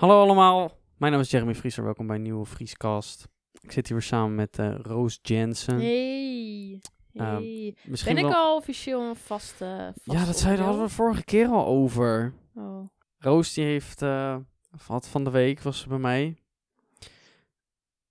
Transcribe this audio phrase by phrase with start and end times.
[0.00, 1.84] Hallo allemaal, mijn naam is Jeremy Vrieser.
[1.84, 3.28] Welkom bij een nieuwe Vriescast.
[3.60, 5.74] Ik zit hier weer samen met eh, Roos Jensen.
[5.74, 6.80] Hey.
[7.12, 7.76] Ehm, Hey.
[7.84, 11.24] Misschien ben ik al officieel een vaste, vaste Ja, dat zei, daar hadden we vorige
[11.24, 12.32] keer al over.
[12.54, 12.88] Oh.
[13.18, 14.36] Roos die heeft, eh,
[14.72, 16.36] of had van de week, was ze bij mij.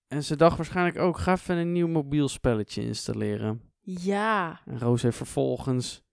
[0.07, 3.61] En ze dacht waarschijnlijk ook, ga even een nieuw mobiel spelletje installeren.
[3.81, 4.61] Ja.
[4.65, 6.03] En Roos heeft vervolgens,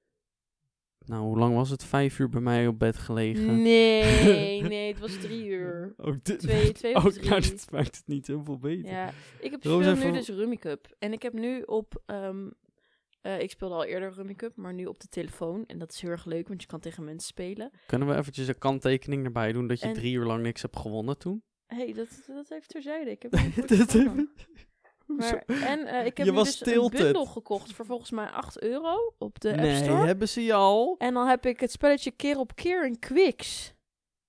[1.06, 1.84] nou hoe lang was het?
[1.84, 3.62] Vijf uur bij mij op bed gelegen.
[3.62, 5.94] Nee, nee, het was drie uur.
[5.96, 7.28] Ook dit, Twee, twee of ook, drie.
[7.28, 8.90] nou, dat maakt het niet heel veel beter.
[8.90, 10.94] Ja, ik heb speel nu dus Rummy Cup.
[10.98, 12.02] En ik heb nu op...
[12.06, 12.48] ehm,
[13.20, 15.64] eh, ik speelde al eerder Rummy Cup, maar nu op de telefoon.
[15.66, 17.70] En dat is heel erg leuk, want je kan tegen mensen spelen.
[17.86, 20.76] Kunnen we eventjes een kanttekening erbij doen dat je En- drie uur lang niks hebt
[20.78, 21.42] gewonnen toen?
[21.66, 23.10] Hé, hey, dat, dat heeft terzijde.
[23.10, 23.30] Ik heb
[23.68, 23.92] Dat?
[25.06, 26.98] Maar, en eh, ik heb Je nu was dus tilted.
[26.98, 30.06] een bundel gekocht voor volgens mij 8 euro op de App nee, Store.
[30.06, 30.94] hebben ze je al?
[30.98, 33.74] En dan heb ik het spelletje keer op keer in Quicks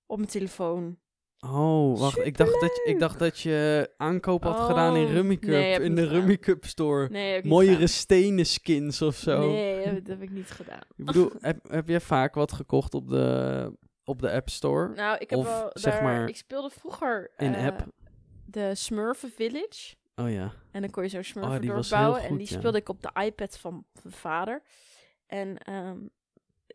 [0.05, 0.97] op mijn telefoon.
[1.39, 2.25] Oh, wacht.
[2.25, 5.49] Ik dacht, dat je, ik dacht dat je aankoop had gedaan in Oh, Rummy Cup.
[5.49, 6.17] nee, in de gedaan.
[6.17, 7.09] Rummy Cup store.
[7.09, 7.87] Nee, heb ik niet Mooiere gedaan.
[7.87, 9.39] stenen skins of zo.
[9.51, 10.81] Nee, dat, heb ik niet gedaan.
[10.95, 13.71] Ik bedoel, heb, heb jij vaak wat gekocht op de,
[14.03, 14.93] op de App Store?
[14.95, 17.85] Nou, ik heb Of, wel zeg daar, maar, ik speelde vroeger in eh, app?
[18.45, 19.95] de Smurfen Village.
[20.21, 20.53] Oh ja.
[20.71, 22.19] En dan kon je zo'n Smurfen Oh, die was bouwen.
[22.21, 22.57] heel en die ja.
[22.57, 24.61] speelde ik op de iPad van mijn vader.
[25.27, 25.97] En ehm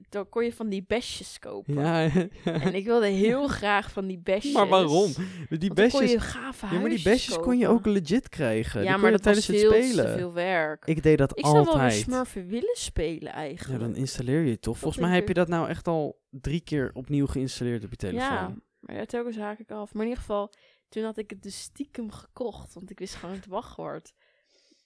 [0.09, 1.75] dan kon je van die besjes kopen.
[1.75, 2.11] Ja,
[2.45, 4.53] En ik wilde heel graag van die besjes.
[4.53, 5.13] maar waarom?
[5.49, 8.83] Die dan kon besjes, je gave ja, maar die besjes kon je ook legit krijgen.
[8.83, 10.19] Ja, die maar dat was tijdens veel het te spelen.
[10.19, 10.85] veel werk.
[10.87, 11.93] Ik deed dat Ik zou wel altijd.
[11.93, 13.81] Smurfen willen spelen Ja, eigenlijk.
[13.81, 14.79] dan installeer je het toch.
[14.79, 18.29] Volgens mij heb je dat nou echt al drie keer opnieuw geïnstalleerd op je telefoon.
[18.29, 19.93] Ja, maar ja, telkens haak ik af.
[19.93, 20.53] Maar in ieder geval,
[20.93, 22.75] toen had ik het dus stiekem gekocht.
[22.75, 24.13] Want ik wist gewoon het wachtwoord.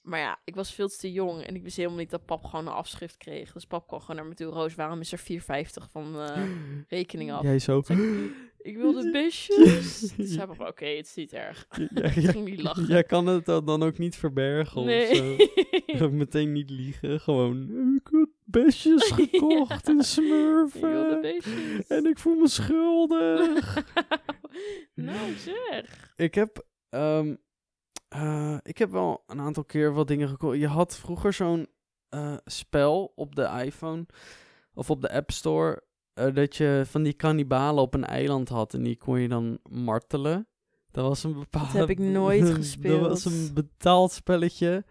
[0.02, 1.42] Maar ja, ik was veel te jong.
[1.42, 3.52] En ik wist helemaal niet dat pap gewoon een afschrift kreeg.
[3.52, 4.46] Dus pap kwam gewoon naar me toe.
[4.52, 6.42] Roos, waarom is er 4,50 van eh
[6.88, 7.42] rekening af?
[7.42, 7.82] Jij zo.
[8.58, 9.98] Ik wilde besjes.
[10.16, 11.66] Toen zei papa, oké, het is niet erg.
[11.94, 12.86] Ja, Ik ja, ging niet lachen.
[12.86, 15.10] Jij kan het dan dan ook niet verbergen nee.
[15.86, 16.10] of zo.
[16.10, 17.20] Meteen niet liegen.
[17.20, 21.20] Gewoon, ik heb besjes gekocht in Ik wilde Smurfen.
[21.20, 21.86] besjes.
[21.86, 23.84] En ik voel me schuldig.
[24.94, 26.12] nou zeg.
[26.16, 27.34] ik heb, ehm,
[28.08, 30.58] eh, ik heb wel een aantal keer wat dingen gekocht.
[30.58, 31.66] Je had vroeger zo'n
[32.08, 34.06] eh, spel op de iPhone
[34.74, 35.82] of op de App Store.
[36.14, 39.58] eh, dat je van die kannibalen op een eiland had en die kon je dan
[39.70, 40.48] martelen.
[40.90, 41.72] Dat was een bepaald.
[41.72, 43.00] heb ik nooit Dat gespeeld.
[43.08, 44.84] was een betaald spelletje.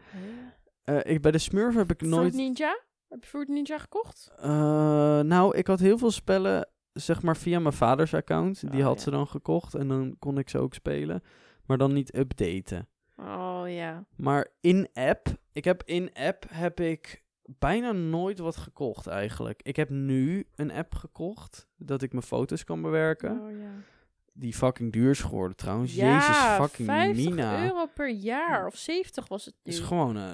[0.84, 2.34] Eh, ik, bij de Smurf heb ik Fruit nooit.
[2.34, 2.80] Ninja?
[3.10, 4.32] Heb je Fruit Ninja gekocht?
[5.28, 8.72] Nou, ik had heel veel spellen, zeg maar via mijn vaders account.
[8.72, 9.02] Die Oh, had ja.
[9.04, 11.24] ze dan gekocht en dan kon ik ze ook spelen.
[11.66, 12.88] Maar dan niet updaten.
[13.18, 14.06] Oh ja.
[14.16, 17.24] Maar in-app, ik heb in-app heb ik
[17.60, 19.62] bijna nooit wat gekocht eigenlijk.
[19.64, 23.40] Ik heb nu een app gekocht dat ik mijn foto's kan bewerken.
[23.42, 23.72] Oh ja.
[24.38, 25.96] Die fucking duur is geworden trouwens.
[25.96, 26.38] Ja, Jezus
[26.68, 27.64] fucking 50 Mina.
[27.64, 28.66] euro per jaar.
[28.68, 29.72] Of 70 was het nu.
[29.72, 30.34] is gewoon eh,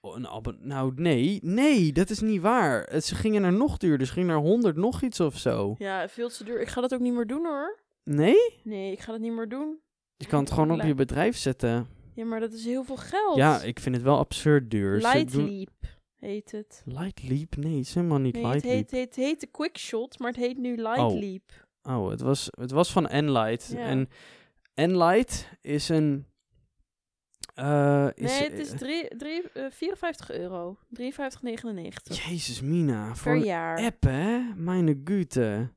[0.00, 0.58] een abon...
[0.60, 1.38] Nou, nee.
[1.42, 3.00] Nee, dat is niet waar.
[3.00, 4.06] Ze gingen naar nog duurder.
[4.06, 5.74] Ze gingen naar 100 nog iets of zo.
[5.78, 6.60] Ja, veel te duur.
[6.60, 7.78] Ik ga dat ook niet meer doen hoor.
[8.04, 8.60] Nee?
[8.62, 9.78] Nee, ik ga dat niet meer doen.
[10.16, 11.86] Je kan het gewoon op je bedrijf zetten.
[12.14, 13.36] Ja, maar dat is heel veel geld.
[13.36, 15.00] Ja, ik vind het wel absurd duur.
[15.00, 15.70] Ze Light doen- Leap
[16.16, 16.82] heet het.
[16.84, 17.56] Light Leap?
[17.56, 20.58] Nee, het is helemaal niet Nee, het heet, het heet de Quickshot, maar het heet
[20.58, 21.18] nu Light Oh.
[21.88, 23.70] Oh, het was, het was van Enlight.
[23.72, 23.78] Ja.
[23.78, 24.08] En
[24.74, 26.26] Enlight is een...
[27.54, 30.78] eh, is, nee, het is eh, drie, drie, eh, 54 euro.
[31.00, 31.10] 53,99
[32.02, 33.14] Jezus, Mina.
[33.14, 33.78] Voor per een jaar.
[33.78, 34.38] app, hè?
[34.56, 35.72] Mijn gute.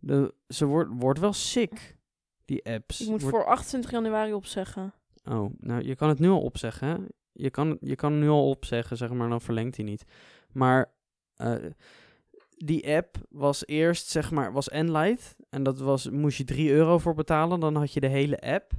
[0.00, 1.96] De, ze wordt, wordt wel sick,
[2.44, 3.00] die apps.
[3.00, 4.94] Ik moet voor 28 januari opzeggen.
[5.24, 7.06] Oh, nou, je kan het nu al opzeggen?
[7.32, 10.04] Je kan, je kan het nu al opzeggen, zeg maar, dan verlengt hij niet.
[10.52, 10.92] Maar
[11.34, 11.54] eh,
[12.64, 15.36] die app was eerst, zeg maar, was Enlight.
[15.50, 18.72] En dat was, moest je 3 euro voor betalen, dan had je de hele app.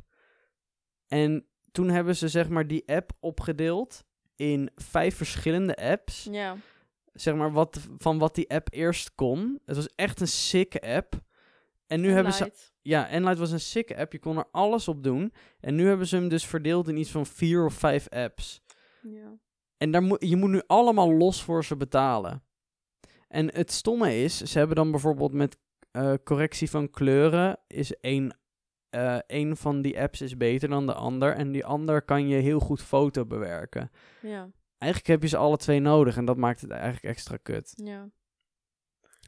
[1.07, 4.03] En toen hebben ze, zeg maar, die app opgedeeld
[4.35, 6.27] in vijf verschillende apps.
[6.31, 6.57] Ja.
[7.13, 9.59] Zeg maar, wat, van wat die app eerst kon.
[9.65, 11.21] Het was echt een sick app.
[11.87, 12.51] En nu hebben ze
[12.81, 14.11] ja, Enlight was een sick app.
[14.11, 15.33] Je kon er alles op doen.
[15.59, 18.61] En nu hebben ze hem dus verdeeld in iets van vier of vijf apps.
[19.01, 19.37] Ja.
[19.77, 22.43] En daar moet je moet nu allemaal los voor ze betalen.
[23.29, 25.57] En het stomme is, ze hebben dan bijvoorbeeld met
[25.91, 27.59] eh, correctie van kleuren...
[27.67, 28.37] is één,
[28.89, 31.35] eh, één van die apps is beter dan de ander.
[31.35, 33.91] En die ander kan je heel goed foto bewerken.
[34.21, 34.51] Ja.
[34.77, 36.17] Eigenlijk heb je ze alle twee nodig.
[36.17, 37.73] En dat maakt het eigenlijk extra kut.
[37.75, 38.09] ja.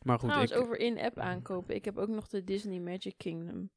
[0.06, 0.62] Maar goed, Trouwens, ik...
[0.62, 1.76] over in-app aankopen.
[1.76, 3.70] Ik heb ook nog de Disney Magic Kingdom.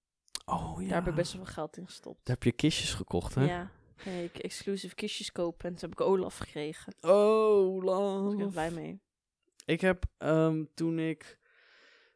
[0.44, 0.88] Oh ja.
[0.88, 2.20] Daar heb ik best wel veel geld in gestopt.
[2.22, 3.44] Daar heb je kistjes gekocht, hè?
[3.44, 3.70] Ja.
[4.04, 6.94] Nee, ik exclusive kistjes kopen en toen heb ik Olaf gekregen.
[7.00, 9.00] Oh, Daar was ik heel blij mee.
[9.64, 11.38] Ik heb ehm, toen ik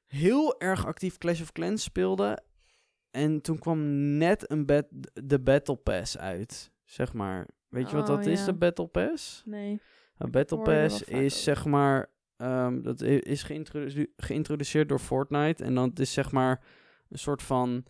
[0.07, 2.39] heel erg actief Clash of Clans speelde,
[3.11, 3.79] En toen kwam
[4.17, 4.67] net een
[5.25, 7.49] de Battle Pass uit, zeg maar.
[7.69, 9.43] Weet je wat Oh, dat is, de Battle Pass?
[9.45, 9.81] Nee.
[10.19, 11.31] Een Battle Pass is over.
[11.31, 15.65] zeg maar, ehm, dat is geïntrodu- geïntroduceerd door Fortnite.
[15.65, 16.65] En dan het is zeg maar
[17.09, 17.85] een soort van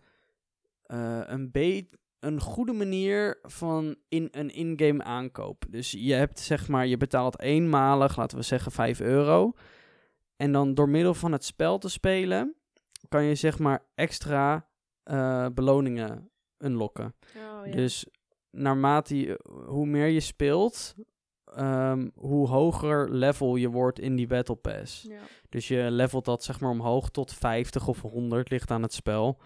[0.83, 5.65] eh, een, be- een goede manier van in een in-game aankoop.
[5.69, 9.53] Dus je hebt zeg maar, je betaalt eenmalig, laten we zeggen 5 euro.
[10.35, 12.55] En dan door middel van het spel te spelen,
[13.07, 14.67] kan je zeg maar extra
[15.03, 17.15] eh, beloningen unlocken.
[17.35, 17.71] Oh, ja.
[17.71, 18.05] Dus
[18.51, 20.95] naarmate je, hoe meer je speelt,
[21.45, 25.01] ehm, hoe hoger level je wordt in die Battle Pass.
[25.01, 25.19] ja.
[25.49, 29.39] Dus je levelt dat zeg maar omhoog tot 50 of 100, ligt aan het spel.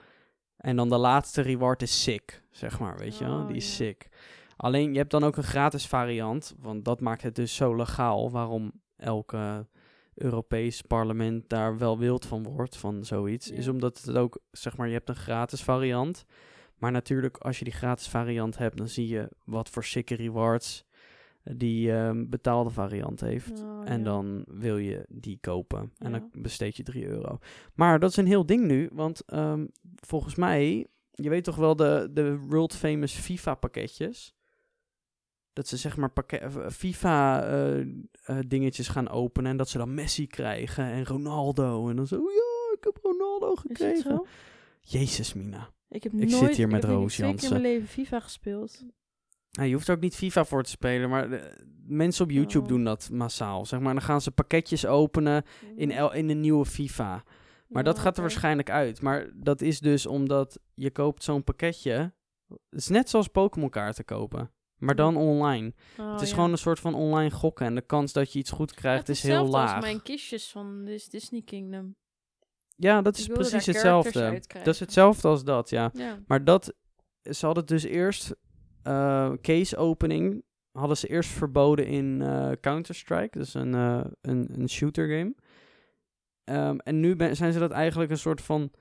[0.64, 3.40] En dan de laatste reward is sick, zeg maar, weet je wel?
[3.40, 4.08] Oh, Die is sick.
[4.56, 8.32] Alleen, je hebt dan ook een gratis variant, want dat maakt het dus zo legaal,
[8.32, 9.68] waarom elke
[10.14, 13.50] Europees parlement daar wel wild van wordt, van zoiets.
[13.50, 16.26] Is omdat het ook, zeg maar, je hebt een gratis variant.
[16.78, 20.86] Maar natuurlijk, als je die gratis variant hebt, dan zie je wat voor sicke rewards
[21.44, 23.62] die ehm, betaalde variant heeft.
[23.62, 24.04] Oh, En ja.
[24.04, 25.92] dan wil je die kopen.
[25.98, 26.20] En Ja.
[26.20, 27.38] dan besteed je 3 euro.
[27.74, 28.90] Maar dat is een heel ding nu.
[28.94, 34.34] Want ehm, volgens mij, je weet toch wel de, de world famous FIFA pakketjes.
[35.54, 37.86] Dat ze zeg maar pakket, eh, FIFA eh, eh,
[38.48, 39.52] dingetjes gaan openen.
[39.52, 41.90] En dat ze dan Messi krijgen en Ronaldo.
[41.90, 44.26] En dan zo, ja, ik heb Ronaldo gekregen.
[44.82, 45.70] Jezus, Mina.
[45.90, 47.50] Ik, heb Ik nooit, zit hier met heb denk ik Roos keer in Jansen.
[47.52, 48.86] mijn leven FIFA gespeeld.
[49.58, 51.42] Nou, je hoeft er ook niet FIFA voor te spelen, maar eh,
[51.86, 52.68] mensen op YouTube Oh.
[52.70, 53.66] doen dat massaal.
[53.66, 55.44] Zeg maar, dan gaan ze pakketjes openen
[55.76, 57.24] in, el, in een nieuwe FIFA.
[57.68, 59.02] Maar dat gaat er waarschijnlijk uit.
[59.02, 62.14] Maar dat is dus omdat je koopt zo'n pakketje.
[62.48, 64.52] Het is net zoals Pokémon kaarten kopen.
[64.78, 65.74] Maar dan online.
[66.00, 66.36] Oh, het is ja.
[66.36, 67.66] gewoon een soort van online gokken.
[67.66, 69.76] En de kans dat je iets goed krijgt is heel hetzelfde laag.
[69.76, 71.96] als mijn kistjes van Dis- Disney Kingdom.
[72.76, 74.42] Ja, dat is precies hetzelfde.
[74.64, 75.90] Dat is hetzelfde als dat, ja.
[75.94, 76.20] Ja.
[76.28, 76.74] Maar dat,
[77.32, 78.36] ze hadden dus eerst,
[78.84, 83.38] eh, case opening, hadden ze eerst verboden in eh, Counter-Strike.
[83.38, 85.36] Dus een, eh, een, een shooter game.
[86.44, 88.72] Ehm, en nu ben, zijn ze dat eigenlijk een soort van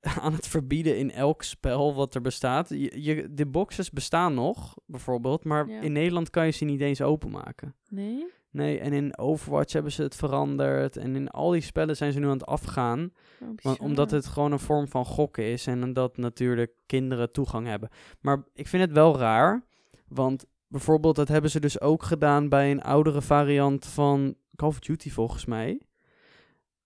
[0.20, 2.68] aan het verbieden in elk spel wat er bestaat.
[2.68, 5.80] Je, je, de boxes bestaan nog, bijvoorbeeld, maar Ja.
[5.80, 7.74] in Nederland kan je ze niet eens openmaken.
[7.88, 8.26] Nee?
[8.56, 10.96] Nee, en in Overwatch hebben ze het veranderd.
[10.96, 13.12] En in al die spellen zijn ze nu aan het afgaan.
[13.40, 17.66] Oh, Want, omdat het gewoon een vorm van gokken is en dat natuurlijk kinderen toegang
[17.66, 17.88] hebben.
[18.20, 19.64] Maar ik vind het wel raar,
[20.08, 24.78] want bijvoorbeeld dat hebben ze dus ook gedaan bij een oudere variant van Call of
[24.78, 25.80] Duty volgens mij.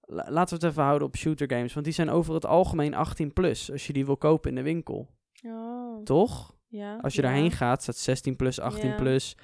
[0.01, 2.95] La- laten we het even houden op shooter games, want die zijn over het algemeen
[2.95, 5.09] 18 plus als je die wil kopen in de winkel.
[5.47, 6.55] Oh, Toch?
[6.71, 6.97] Ja.
[6.97, 8.97] Als je ja, daarheen gaat, staat 16 plus, 18 Ja.
[8.97, 9.37] plus.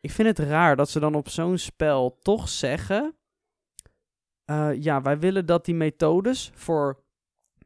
[0.00, 3.14] Ik vind het raar dat ze dan op zo'n spel toch zeggen:
[4.44, 7.02] eh, ja, wij willen dat die methodes voor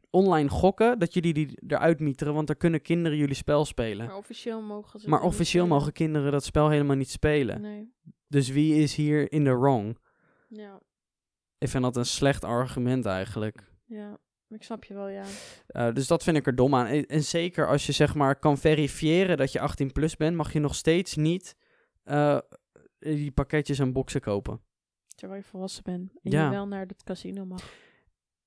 [0.09, 4.05] online gokken, dat jullie die eruit mieteren, want dan kunnen kinderen jullie spel spelen.
[4.07, 7.61] Maar officieel mogen ze Maar officieel mogen kinderen dat spel helemaal niet spelen.
[7.61, 7.93] Nee.
[8.27, 9.97] Dus wie is hier in de wrong?
[10.47, 10.79] Ja.
[11.57, 13.71] Ik vind dat een slecht argument eigenlijk.
[13.85, 14.17] Ja.
[14.53, 15.23] Ik snap je wel, ja.
[15.67, 16.85] Eh, dus dat vind ik er dom aan.
[16.85, 20.53] En, en zeker als je zeg maar kan verifiëren dat je 18 plus bent, mag
[20.53, 21.55] je nog steeds niet
[22.03, 22.37] eh,
[22.99, 24.61] die pakketjes en boxen kopen.
[25.15, 26.11] Terwijl je volwassen bent.
[26.23, 26.43] En Ja.
[26.45, 27.73] je wel naar het casino mag.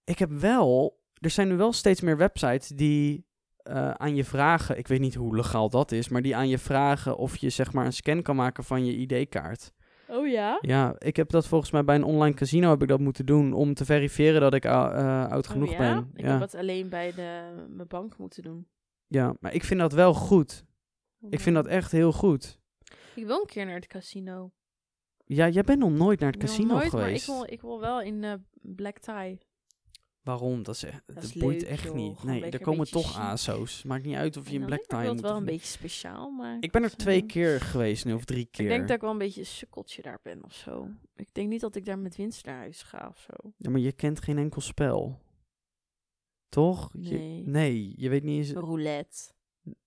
[0.05, 3.27] Ik heb wel, er zijn nu wel steeds meer websites die
[3.57, 6.59] eh, aan je vragen, ik weet niet hoe legaal dat is, maar die aan je
[6.59, 9.73] vragen of je zeg maar een scan kan maken van je ID-kaart.
[10.09, 10.59] Oh ja?
[10.61, 13.53] Ja, ik heb dat volgens mij bij een online casino heb ik dat moeten doen
[13.53, 15.79] om te verifiëren dat ik eh, oud Oh genoeg ja?
[15.79, 16.11] ben.
[16.15, 16.31] Ik ja.
[16.31, 18.69] heb het alleen bij de, mijn bank moeten doen.
[19.07, 20.65] ja, maar ik vind dat wel goed.
[21.31, 22.61] Ik vind dat echt heel goed.
[23.15, 24.51] Ik wil een keer naar het casino.
[25.25, 27.29] Ja, jij bent nog nooit naar het casino nooit, geweest.
[27.29, 29.39] Maar ik wil, ik wil wel in eh, black tie.
[30.27, 30.63] Waarom?
[30.63, 31.95] Dat, is echt, dat, boeit leuk, echt joh.
[31.95, 32.19] niet.
[32.19, 33.17] Gewoon Nee, er komen toch chic.
[33.23, 33.83] ASO's.
[33.83, 35.21] Maakt niet uit of je En een black tie Ik wil moet.
[35.23, 36.61] het wel een beetje speciaal maken.
[36.63, 38.65] Ik ben er twee keer geweest nu, of drie keer.
[38.65, 40.89] Ik denk dat ik wel een beetje een sukkeltje daar ben of zo.
[41.17, 43.53] Ik denk niet dat ik daar met winst naar huis ga of zo.
[43.57, 45.19] Ja, maar je kent geen enkel spel.
[46.49, 46.91] Toch?
[46.99, 47.43] Je- Nee.
[47.47, 48.53] nee, je weet niet eens...
[48.53, 49.33] Roulette.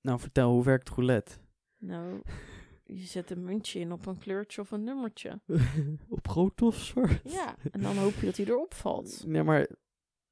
[0.02, 1.38] Nou, vertel, hoe werkt roulette?
[1.78, 2.22] Nou,
[2.84, 5.40] je zet een muntje in op een kleurtje of een nummertje.
[6.10, 7.32] Op groot of zwart?
[7.32, 9.24] Ja, en dan hoop je dat hij erop valt.
[9.28, 9.68] Nee, maar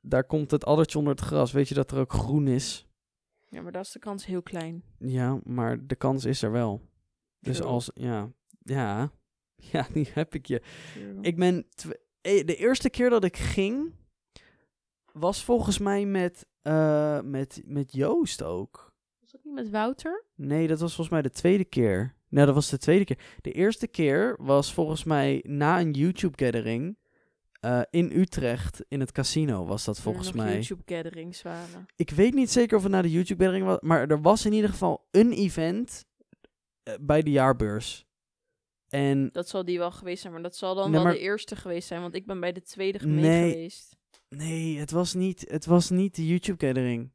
[0.08, 1.52] daar komt het addertje onder het gras.
[1.52, 2.88] Weet je dat er ook groen is?
[3.46, 4.84] Ja, maar daar is de kans heel klein.
[5.00, 6.82] Ja, maar de kans is er wel.
[7.40, 7.70] Dus True.
[7.70, 7.92] als...
[7.94, 8.32] Ja,
[8.64, 9.12] ja,
[9.72, 10.62] ja, die heb ik je.
[10.94, 11.18] True.
[11.22, 11.66] Ik ben...
[12.22, 13.94] eh, De eerste keer dat ik ging...
[15.12, 18.94] Was volgens mij met, eh, met, met Joost ook.
[19.20, 20.24] Was dat niet met Wouter?
[20.36, 22.16] Nee, dat was volgens mij de tweede keer.
[22.30, 23.20] Nee, dat was de tweede keer.
[23.42, 26.98] De eerste keer was volgens mij na een YouTube-gathering.
[27.67, 30.53] Eh, in Utrecht, in het casino was dat volgens mij.
[30.53, 31.86] YouTube gatherings waren.
[31.95, 34.69] Ik weet niet zeker of het naar de YouTube-gathering was, maar er was in ieder
[34.69, 36.05] geval een event
[36.83, 38.05] eh, bij de jaarbeurs.
[38.89, 41.19] En Dat zal die wel geweest zijn, maar dat zal dan Nee, wel maar- de
[41.19, 43.51] eerste geweest zijn, want ik ben bij de tweede gemeente Nee.
[43.51, 43.95] geweest.
[44.29, 47.12] nee, het was niet, het was niet de YouTube-gathering.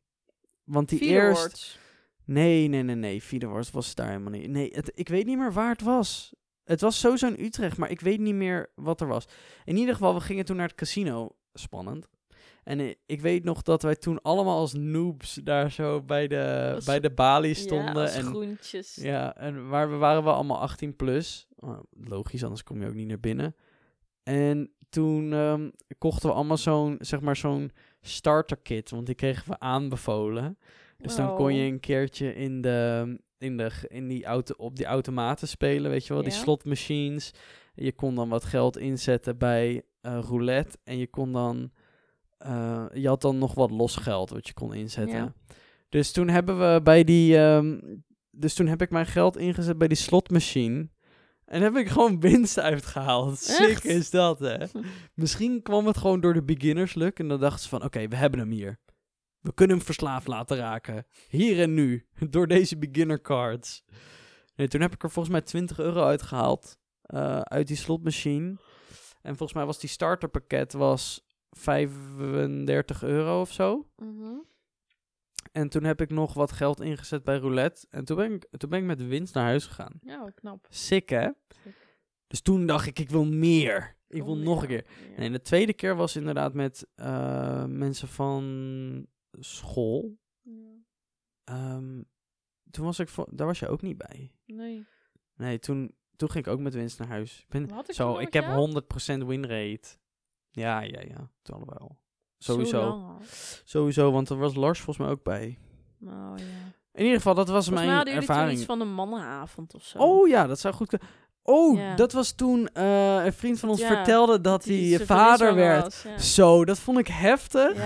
[0.64, 1.38] Want die Vier eerst...
[1.38, 1.78] awards.
[2.25, 3.23] Nee, nee, nee, nee.
[3.23, 4.49] Videoworst was het daar helemaal niet.
[4.49, 6.35] Nee, het, ik weet niet meer waar het was.
[6.64, 9.25] Het was sowieso in Utrecht, maar ik weet niet meer wat er was.
[9.64, 11.37] In ieder geval, we gingen toen naar het casino.
[11.54, 12.09] Spannend.
[12.64, 16.85] En ik weet nog dat wij toen allemaal als noobs daar zo bij de, Als-
[16.85, 17.95] bij de balie Ja, stonden.
[17.97, 18.95] als en, groentjes.
[18.95, 21.47] ja, en waar we waren wel allemaal 18 plus.
[21.57, 23.54] Oh, logisch, anders kom je ook niet naar binnen.
[24.23, 28.90] En toen ehm, kochten we allemaal zo'n, zeg maar, zo'n starter kit.
[28.90, 30.59] Want die kregen we aanbevolen.
[30.99, 34.77] Dus dan kon je een keertje in de, in de, g- in die auto, op
[34.77, 36.39] die automaten spelen, weet je wel, die Ja.
[36.39, 37.31] slotmachines.
[37.75, 41.71] Je kon dan wat geld inzetten bij eh, roulette en je kon dan,
[42.39, 45.17] eh, je had dan nog wat los geld wat je kon inzetten.
[45.17, 45.33] Ja.
[45.89, 47.79] Dus toen hebben we bij die, ehm,
[48.31, 50.89] dus toen heb ik mijn geld ingezet bij die slotmachine.
[51.45, 53.39] En heb ik gewoon winst uitgehaald.
[53.39, 53.85] Sick Echt?
[53.85, 54.57] is dat, hè?
[55.15, 57.19] Misschien kwam het gewoon door de beginners luck.
[57.19, 58.79] En dan dachten ze van, oké, we hebben hem hier.
[59.43, 61.07] We kunnen hem verslaafd laten raken.
[61.29, 62.07] Hier en nu.
[62.31, 63.85] Door deze beginner cards.
[64.55, 66.77] Nee, toen heb ik er volgens mij 20 euro uitgehaald.
[67.03, 68.57] eh, uit die slotmachine.
[69.23, 73.89] En volgens mij was die starterpakket was 35 euro of zo.
[73.97, 74.35] Mhm.
[75.53, 77.87] En toen heb ik nog wat geld ingezet bij roulette.
[77.91, 79.93] En toen ben ik, toen ben ik met winst naar huis gegaan.
[80.01, 80.67] Ja, knap.
[80.69, 81.29] Sick, hè?
[81.63, 81.75] Sick.
[82.27, 83.97] Dus toen dacht ik, ik wil meer.
[84.09, 84.85] Ik wil Oh, nog ja, een keer.
[85.11, 85.19] ja.
[85.19, 89.07] Nee, de tweede keer was inderdaad met eh, mensen van
[89.39, 90.17] school.
[90.43, 90.71] Ja.
[91.45, 92.03] Ehm,
[92.71, 94.33] toen was ik, vo- daar was je ook niet bij.
[94.47, 94.87] Nee.
[95.37, 97.39] Nee, toen, toen ging ik ook met winst naar huis.
[97.41, 98.83] Ik ben, ik zo, ik heb jou?
[99.23, 99.89] 100% win rate.
[100.51, 101.31] Ja, ja, ja.
[101.43, 101.99] Toen hadden we al.
[102.39, 103.17] Zo Sowieso.
[103.65, 105.59] Sowieso, want er was Lars volgens mij ook bij.
[105.99, 106.45] Nou ja.
[106.93, 108.57] In ieder geval, dat was Volgens mij mijn ervaring.
[108.59, 109.99] iets van een mannenavond of zo.
[109.99, 111.09] Oh ja, dat zou goed kunnen.
[111.43, 111.95] Oh, Ja.
[111.97, 116.07] dat was toen eh, een vriend van ons Ja, vertelde dat hij vader werd.
[116.19, 117.85] Zo, dat vond ik heftig.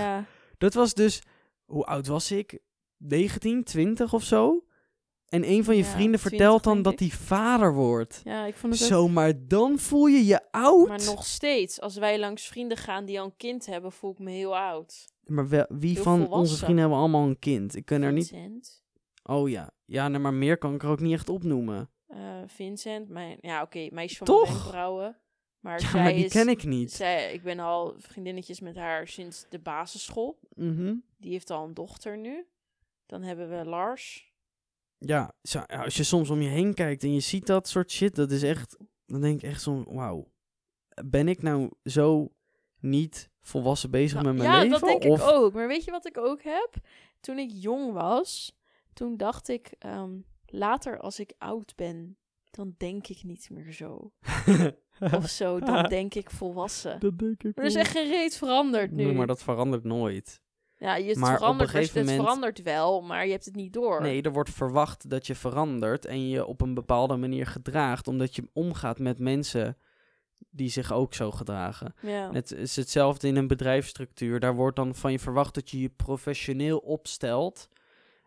[0.57, 1.21] Dat was dus,
[1.67, 2.59] hoe oud was ik?
[2.97, 4.61] 19, 20 of zo?
[5.27, 8.21] En een van je Ja, vrienden 20 vertelt dan dat hij vader wordt.
[8.23, 8.87] Ja, ik vond het ook...
[8.87, 10.87] Zo, maar dan voel je je oud.
[10.87, 14.19] Maar nog steeds, als wij langs vrienden gaan die al een kind hebben, voel ik
[14.19, 15.05] me heel oud.
[15.25, 17.75] Maar wel, wie Heel van onze vrienden hebben allemaal een kind?
[17.75, 18.27] Ik kan er niet...
[18.27, 18.83] Vincent.
[19.23, 19.71] Oh ja.
[19.85, 21.89] Ja, nee, maar meer kan ik er ook niet echt opnoemen.
[22.07, 24.43] eh, Vincent, mijn, ja oké, meisje van Toch?
[24.43, 25.17] mijn wenkbrauwen.
[25.67, 26.91] Maar Ja, zij maar die is, ken ik niet.
[26.91, 30.39] Zij, ik ben al vriendinnetjes met haar sinds de basisschool.
[30.53, 30.95] Mhm.
[31.17, 32.45] Die heeft al een dochter nu.
[33.05, 34.31] Dan hebben we Lars.
[34.97, 37.91] Ja, zo- ja, als je soms om je heen kijkt en je ziet dat soort
[37.91, 38.77] shit, dat is echt...
[39.05, 40.31] Dan denk ik echt zo, wauw.
[41.05, 42.31] Ben ik nou zo
[42.79, 44.79] niet volwassen bezig Nou, met mijn ja, leven?
[44.79, 45.19] dat denk of...
[45.19, 45.53] ik ook.
[45.53, 46.73] Maar weet je wat ik ook heb?
[47.19, 48.57] Toen ik jong was,
[48.93, 52.17] toen dacht ik, ehm, later als ik oud ben,
[52.51, 54.11] dan denk ik niet meer zo.
[54.99, 56.99] Of zo, dan denk ik volwassen.
[56.99, 59.03] dat denk ik Maar er is echt geen reet veranderd nu.
[59.03, 60.41] Nee, maar dat verandert nooit.
[60.77, 63.55] ja, je het maar op een verandert, het moment- verandert wel, maar je hebt het
[63.55, 64.01] niet door.
[64.01, 68.35] Nee, er wordt verwacht dat je verandert en je op een bepaalde manier gedraagt, omdat
[68.35, 69.77] je omgaat met mensen
[70.49, 71.93] die zich ook zo gedragen.
[72.01, 72.29] Ja.
[72.31, 74.39] Het is hetzelfde in een bedrijfsstructuur.
[74.39, 77.69] Daar wordt dan van je verwacht dat je je professioneel opstelt.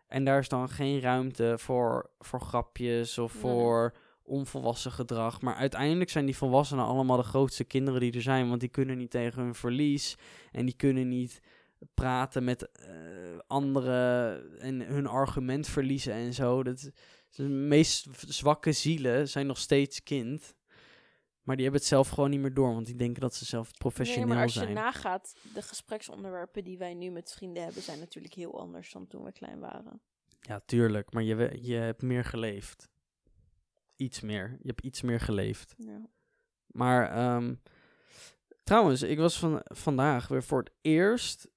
[0.07, 3.41] En daar is dan geen ruimte voor, voor grapjes of Nee.
[3.41, 3.93] voor
[4.31, 5.41] onvolwassen gedrag.
[5.41, 8.49] Maar uiteindelijk zijn die volwassenen allemaal de grootste kinderen die er zijn.
[8.49, 10.17] Want die kunnen niet tegen hun verlies.
[10.51, 11.41] En die kunnen niet
[11.93, 12.87] praten met eh,
[13.47, 16.63] anderen en hun argument verliezen en zo.
[16.63, 16.91] Dat,
[17.29, 20.55] de meest zwakke zielen zijn nog steeds kind.
[21.41, 23.71] Maar die hebben het zelf gewoon niet meer door, want die denken dat ze zelf
[23.71, 24.67] professioneel nee, maar als zijn.
[24.67, 29.07] je nagaat, de gespreksonderwerpen die wij nu met vrienden hebben, zijn natuurlijk heel anders dan
[29.07, 30.01] toen we klein waren.
[30.39, 32.89] Ja, tuurlijk, maar je, je hebt meer geleefd.
[34.01, 34.57] Iets meer.
[34.61, 35.75] Je hebt iets meer geleefd.
[35.77, 36.09] Ja.
[36.67, 37.55] Maar ehm,
[38.63, 41.51] trouwens, ik was van, vandaag weer voor het eerst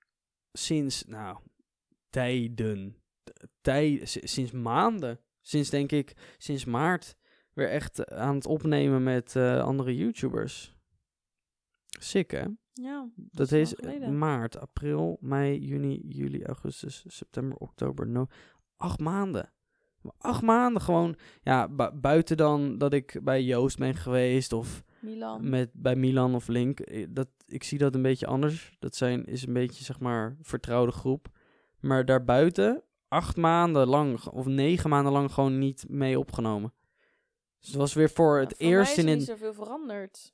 [0.53, 1.39] sinds, nou,
[2.11, 2.97] tijden.
[3.61, 5.21] Tij, sinds maanden.
[5.41, 7.17] Sinds, denk ik, sinds maart
[7.53, 10.75] weer echt aan het opnemen met eh, andere YouTubers.
[11.99, 12.45] Sick, hè?
[12.73, 13.75] Ja, Dat is
[14.11, 18.27] maart, april, mei, juni, juli, augustus, september, oktober, no
[18.77, 19.53] acht maanden.
[20.19, 21.17] Acht maanden gewoon.
[21.43, 25.49] Ja, bu- buiten dan dat ik bij Joost ben geweest of Milan.
[25.49, 26.81] met, bij Milan of Link.
[26.81, 28.77] eh, Dat, ik zie dat een beetje anders.
[28.79, 31.29] Dat zijn, is een beetje, zeg maar, vertrouwde groep.
[31.81, 36.73] Maar daarbuiten, acht maanden lang, of negen maanden lang gewoon niet mee opgenomen.
[37.59, 39.19] Dus het was weer voor het Ja, voor mij eerst is in er een...
[39.19, 40.33] niet zoveel veranderd.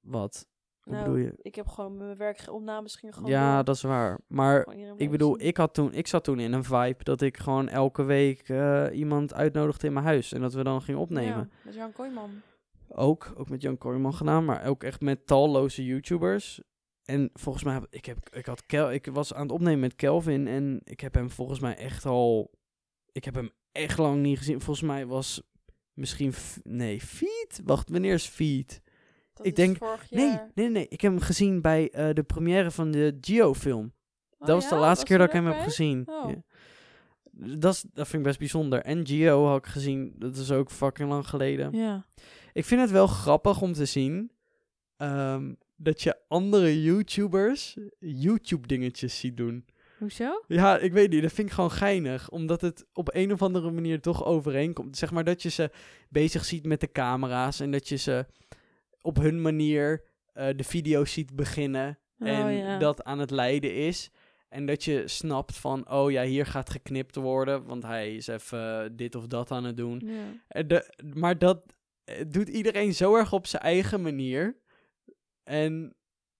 [0.00, 0.48] Wat?
[0.82, 1.34] Hoe Nou, bedoel je?
[1.42, 3.64] Ik heb gewoon mijn werkopnames ging gewoon Ja, door.
[3.64, 4.20] dat is waar.
[4.26, 7.68] Maar ik bedoel, ik, had toen, ik zat toen in een vibe dat ik gewoon
[7.68, 10.32] elke week eh, iemand uitnodigde in mijn huis.
[10.32, 11.38] En dat we dan gingen opnemen.
[11.38, 12.30] Ja, met Jan Kooijman.
[12.88, 16.60] Ook, ook met Jan Kooijman gedaan, maar ook echt met talloze YouTubers.
[17.04, 20.46] En volgens mij, ik, heb, ik, had Kel, ik was aan het opnemen met Kelvin
[20.46, 22.50] en ik heb hem volgens mij echt al...
[23.12, 24.60] Ik heb hem echt lang niet gezien.
[24.60, 25.42] Volgens mij was
[25.92, 26.32] misschien...
[26.62, 27.60] Nee, Feed?
[27.64, 28.82] Wacht, wanneer is Feed?
[29.34, 30.50] Dat Ik denk- vorig Nee, jaar.
[30.54, 30.86] nee, nee.
[30.88, 33.92] Ik heb hem gezien bij eh, de première van de Geo-film.
[34.38, 36.02] Oh dat was de laatste keer dat ik hem heb gezien.
[36.06, 36.30] Oh.
[36.30, 36.42] Ja.
[37.58, 38.80] Dat, is, dat vind ik best bijzonder.
[38.82, 41.72] En Geo had ik gezien, dat is ook fucking lang geleden.
[41.76, 42.04] Ja.
[42.52, 44.30] Ik vind het wel grappig om te zien
[44.96, 49.64] ehm, dat je andere YouTubers YouTube-dingetjes ziet doen.
[49.98, 50.42] Hoezo?
[50.48, 52.30] Ja, ik weet niet, dat vind ik gewoon geinig.
[52.30, 54.96] Omdat het op een of andere manier toch overeenkomt.
[54.96, 55.70] Zeg maar dat je ze
[56.08, 58.26] bezig ziet met de camera's en dat je ze
[59.02, 61.98] op hun manier eh, de video's ziet beginnen.
[62.18, 62.78] en oh, ja.
[62.78, 64.10] dat aan het leiden is.
[64.48, 68.96] En dat je snapt van, oh ja, hier gaat geknipt worden, want hij is even
[68.96, 70.02] dit of dat aan het doen.
[70.04, 70.24] Ja.
[70.48, 74.56] Eh, De, maar dat eh, doet iedereen zo erg op zijn eigen manier.
[75.42, 75.94] En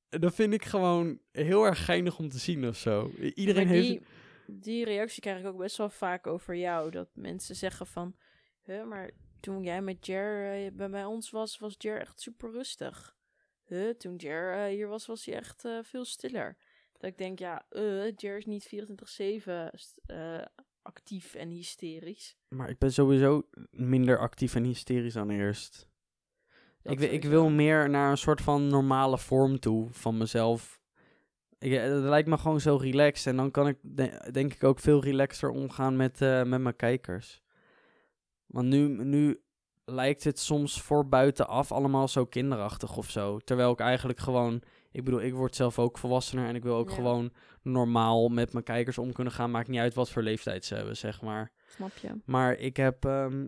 [0.08, 3.10] dat vind ik gewoon heel erg geinig om te zien of zo.
[3.34, 3.88] Iedereen Maar heeft...
[3.88, 4.02] die,
[4.46, 6.90] die reactie krijg ik ook best wel vaak over jou.
[6.90, 8.16] Dat mensen zeggen van...
[8.62, 9.10] Huh, maar
[9.42, 13.16] toen jij met Jer eh, bij, bij ons was, was Jer echt super rustig.
[13.64, 16.56] Huh, toen Jer eh, hier was, was hij echt eh, veel stiller.
[16.92, 17.64] Dat ik denk, ja,
[18.16, 20.42] Jer is niet 24-7 st- eh,
[20.82, 22.36] actief en hysterisch.
[22.48, 25.88] Maar ik ben sowieso minder actief en hysterisch dan eerst.
[26.82, 30.80] Dat Ik, ik wil meer naar een soort van normale vorm toe van mezelf.
[31.58, 33.26] Ik, het lijkt me gewoon zo relaxed.
[33.26, 37.41] En dan kan ik de- denk ik ook veel relaxter omgaan met, met mijn kijkers.
[38.52, 39.40] Want nu, nu
[39.84, 43.38] lijkt het soms voor buitenaf allemaal zo kinderachtig of zo.
[43.38, 44.62] Terwijl ik eigenlijk gewoon...
[44.92, 46.94] Ik bedoel, ik word zelf ook volwassener en ik wil ook Ja.
[46.94, 47.32] gewoon
[47.62, 49.50] normaal met mijn kijkers om kunnen gaan.
[49.50, 51.50] Maakt niet uit wat voor leeftijd ze hebben, zeg maar.
[51.66, 52.08] Snap je?
[52.24, 53.04] Maar ik heb.
[53.04, 53.46] ehm,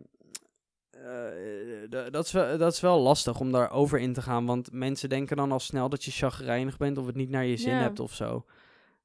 [0.91, 4.47] eh, dat, is wel, dat is wel lastig om daarover in te gaan.
[4.47, 7.57] Want mensen denken dan al snel dat je chagrijnig bent of het niet naar je
[7.57, 8.45] zin hebt of zo.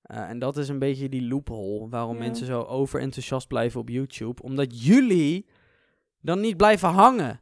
[0.01, 4.41] Eh, en dat is een beetje die loophole waarom mensen zo overenthousiast blijven op YouTube.
[4.43, 5.45] Omdat jullie
[6.21, 7.41] dan niet blijven hangen.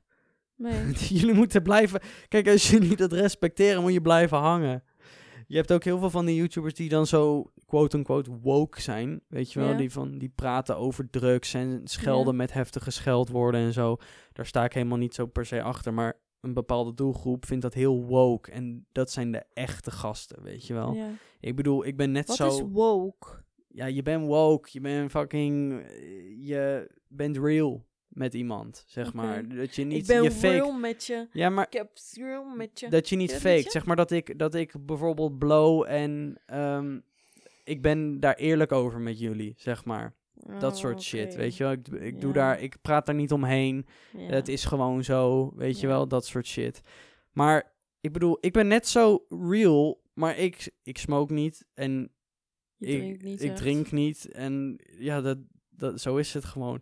[0.55, 0.91] Nee.
[1.19, 2.01] jullie moeten blijven.
[2.27, 4.83] Kijk, als jullie dat respecteren, moet je blijven hangen.
[5.47, 9.21] Je hebt ook heel veel van die YouTubers die dan zo quote-unquote woke zijn.
[9.27, 9.69] Weet je wel?
[9.69, 9.77] Ja.
[9.77, 12.37] Die, van, die praten over drugs en schelden Ja.
[12.37, 13.97] met heftige scheldwoorden en zo.
[14.33, 15.93] Daar sta ik helemaal niet zo per se achter.
[15.93, 18.51] Maar een bepaalde doelgroep vindt dat heel woke.
[18.51, 20.93] En dat zijn de echte gasten, weet je wel?
[20.93, 21.09] Ja.
[21.39, 22.47] Ik bedoel, ik ben net Wat zo...
[22.47, 23.27] is woke?
[23.67, 24.69] Ja, je bent woke.
[24.71, 25.81] Je bent fucking...
[25.81, 27.85] eh, Je bent real
[28.17, 29.47] met iemand, zeg maar.
[29.47, 30.53] Dat je niet ik ben je fake...
[30.53, 31.27] real met je.
[31.31, 32.89] Ja, maar Ik heb real met je.
[32.89, 33.69] dat je niet fake.
[33.69, 36.99] Zeg maar dat ik, dat ik bijvoorbeeld blow en ehm,
[37.63, 40.13] ik ben daar eerlijk over met jullie, zeg maar.
[40.59, 41.71] dat Oh, soort shit, weet je wel.
[41.71, 43.85] Ik, ik doe daar, ik praat daar niet omheen.
[44.17, 44.19] Ja.
[44.19, 46.81] Het is gewoon zo, weet je wel, dat soort shit.
[47.31, 52.11] Maar ik bedoel, ik ben net zo real, maar ik, ik smoke niet en
[52.77, 54.31] Je ik, niet ik drink niet.
[54.31, 55.37] En ja, dat,
[55.69, 56.81] dat, zo is het gewoon.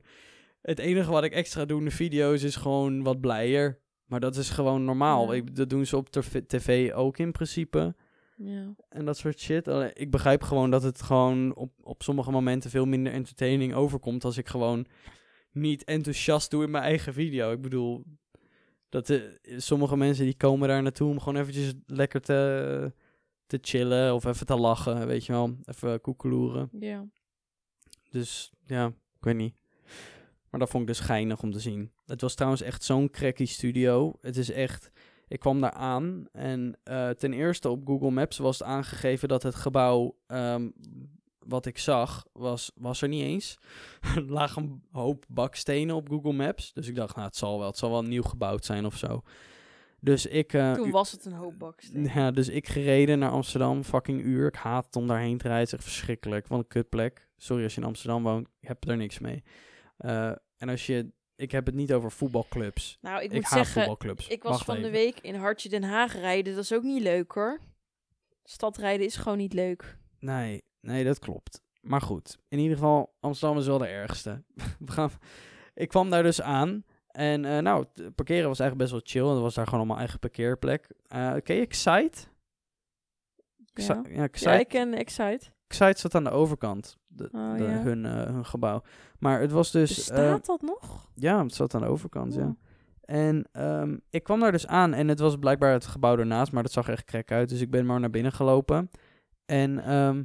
[0.65, 3.79] Het enige wat ik extra doe in de video's is gewoon wat blijer.
[4.05, 5.33] Maar dat is gewoon normaal.
[5.33, 5.37] Ja.
[5.37, 6.09] Ik, dat doen ze op
[6.47, 7.95] tv ook in principe.
[8.37, 8.75] Ja.
[8.89, 9.67] En dat soort shit.
[9.93, 14.23] Ik begrijp gewoon dat het gewoon op, op sommige momenten veel minder entertaining overkomt.
[14.23, 14.85] Als ik gewoon
[15.51, 17.51] niet enthousiast doe in mijn eigen video.
[17.51, 18.03] Ik bedoel,
[18.89, 19.21] dat eh,
[19.57, 22.93] sommige mensen die komen daar naartoe om gewoon eventjes lekker te,
[23.45, 24.13] te chillen.
[24.13, 25.55] Of even te lachen, weet je wel.
[25.65, 26.69] Even koekeloeren.
[26.79, 27.07] Ja.
[28.09, 29.55] Dus ja, ik weet niet.
[30.55, 31.91] Maar dat vond ik dus geinig om te zien.
[32.05, 34.13] Het was trouwens echt zo'n cracky studio.
[34.21, 34.91] Het is echt...
[35.27, 39.43] Ik kwam daar aan en eh, ten eerste op Google Maps was het aangegeven dat
[39.43, 40.69] het gebouw ehm,
[41.39, 43.57] wat ik zag, was, was er niet eens.
[44.15, 46.73] er lagen een hoop bakstenen op Google Maps.
[46.73, 49.21] Dus ik dacht, nou het zal wel, het zal wel nieuw gebouwd zijn of zo.
[49.99, 50.53] Dus ik...
[50.53, 52.03] eh, Toen was het een hoop baksteen.
[52.13, 54.47] ja, dus ik gereden naar Amsterdam, fucking uur.
[54.47, 56.47] Ik haat het om daarheen te rijden, het is echt verschrikkelijk.
[56.47, 57.29] Wat een kutplek.
[57.37, 59.43] Sorry als je in Amsterdam woont, ik heb er niks mee.
[59.97, 62.97] Eh, en als je, ik heb het niet over voetbalclubs.
[63.01, 66.13] Nou, ik, Ik, moet zeggen, ik was Wacht van de week in Hartje Den Haag
[66.13, 66.55] rijden.
[66.55, 67.59] Dat is ook niet leuk hoor.
[68.43, 69.97] Stadrijden is gewoon niet leuk.
[70.19, 71.61] Nee, nee, dat klopt.
[71.81, 74.43] Maar goed, in ieder geval, Amsterdam is wel de ergste.
[74.85, 75.11] We gaan,
[75.73, 76.83] ik kwam daar dus aan.
[77.07, 79.35] En eh, nou, parkeren was eigenlijk best wel chill.
[79.35, 80.89] Er was daar gewoon allemaal eigen parkeerplek.
[81.07, 82.27] Eh ken je Excite?
[83.73, 84.59] Excite- Ja, ja, ja Excite.
[84.59, 85.45] ik ken Excite.
[85.67, 86.97] Excite zat aan de overkant.
[87.07, 87.69] De, Oh, de- ja.
[87.81, 88.81] hun, eh, hun gebouw.
[89.19, 90.09] Maar het was dus...
[90.09, 91.09] eh, Bestaat dat nog?
[91.15, 92.45] ja, het zat aan de overkant, ja.
[92.45, 92.55] Oh.
[93.01, 96.63] En ehm, ik kwam daar dus aan en het was blijkbaar het gebouw ernaast, maar
[96.63, 97.49] dat zag echt krek uit.
[97.49, 98.89] Dus ik ben maar naar binnen gelopen.
[99.45, 100.23] En ehm,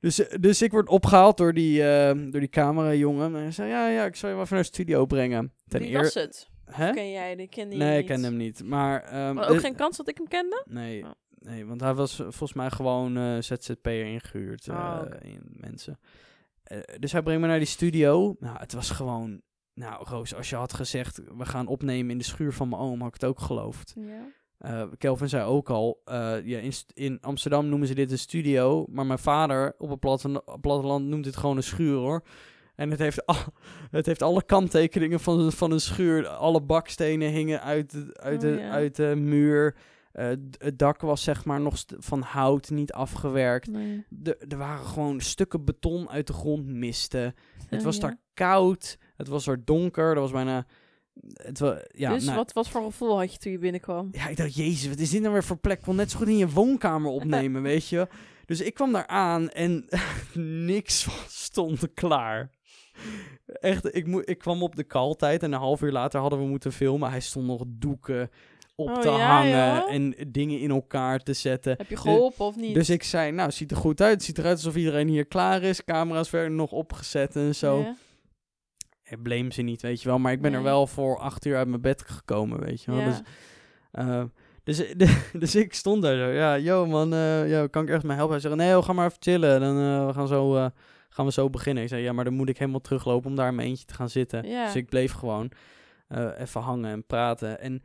[0.00, 3.34] dus, dus ik word opgehaald door die, ehm, door die camerajongen.
[3.34, 5.52] En hij zei, ja, ja, ik zal je wel even naar de studio brengen.
[5.66, 6.48] Ten Wie eer- was het?
[6.64, 6.92] Hè?
[6.92, 7.48] Ken jij die?
[7.48, 8.62] Kende je Nee, ik ken hem niet.
[8.64, 10.62] Maar, Maar ook eh, geen kans dat ik hem kende?
[10.68, 11.10] Nee, Oh.
[11.40, 14.68] Nee, want hij was eh, volgens mij gewoon eh ZZP'er ingehuurd.
[14.68, 15.18] eh Oh, oké.
[15.22, 15.98] in mensen.
[16.62, 18.36] Eh, dus hij brengt me naar die studio.
[18.40, 19.40] Nou, het was gewoon...
[19.74, 21.20] Nou, Roos, als je had gezegd...
[21.38, 22.98] we gaan opnemen in de schuur van mijn oom...
[22.98, 23.94] had ik het ook geloofd.
[23.96, 24.28] Ja.
[24.58, 26.00] Eh, Kelvin zei ook al...
[26.04, 28.86] eh, ja, in, in Amsterdam noemen ze dit een studio...
[28.90, 32.22] maar mijn vader op het platte- platteland noemt dit gewoon een schuur, hoor.
[32.74, 33.36] En het heeft, al,
[33.90, 36.26] het heeft alle kanttekeningen van, van een schuur.
[36.28, 38.70] Alle bakstenen hingen uit, de- uit, Oh, de, ja.
[38.70, 39.76] uit de muur.
[40.18, 40.28] Eh,
[40.58, 43.70] het dak was zeg maar nog van hout, niet afgewerkt.
[43.70, 44.04] Nee.
[44.08, 47.34] De- er waren gewoon stukken beton uit de grond misten.
[47.68, 48.00] Het was ja.
[48.00, 48.98] daar koud.
[49.16, 50.14] Het was er donker.
[50.14, 50.66] Er was bijna...
[51.32, 51.58] Het
[51.92, 54.08] ja, dus nou, wat, wat voor gevoel had je toen je binnenkwam?
[54.12, 55.78] ja, ik dacht, jezus, wat is dit nou weer voor plek?
[55.78, 58.08] Ik kon net zo goed in je woonkamer opnemen, weet je.
[58.46, 59.88] Dus ik kwam daar aan en
[60.66, 62.50] niks stond klaar.
[63.46, 66.72] Echt, ik, ik kwam op de kaltijd en een half uur later hadden we moeten
[66.72, 67.10] filmen.
[67.10, 68.30] Hij stond nog doeken
[68.78, 69.92] op Oh, te ja, hangen joh?
[69.92, 71.74] en dingen in elkaar te zetten.
[71.78, 72.74] Heb je geholpen of niet?
[72.74, 74.12] Dus ik zei, nou, ziet er goed uit.
[74.12, 75.84] Het ziet eruit alsof iedereen hier klaar is.
[75.84, 77.78] Camera's werden nog opgezet en zo.
[77.80, 77.96] Ja.
[79.04, 80.18] Ik blame ze niet, weet je wel.
[80.18, 83.00] Maar ik ben er wel voor acht uur uit mijn bed gekomen, weet je wel.
[83.00, 83.06] Ja.
[83.06, 83.20] Dus,
[83.90, 84.22] eh,
[84.64, 84.82] dus,
[85.42, 86.26] dus ik stond daar zo.
[86.26, 88.32] Ja, yo man, eh, kan ik ergens mee helpen?
[88.32, 89.60] Hij zegt, nee, joh, ga maar even chillen.
[89.60, 90.66] Dan eh, we gaan, zo, eh,
[91.08, 91.82] gaan we zo beginnen.
[91.82, 93.94] Ik zei, ja, maar dan moet ik helemaal teruglopen om daar in mijn eentje te
[93.94, 94.42] gaan zitten.
[94.42, 95.50] Dus ik bleef gewoon
[96.08, 97.60] eh, even hangen en praten.
[97.60, 97.82] En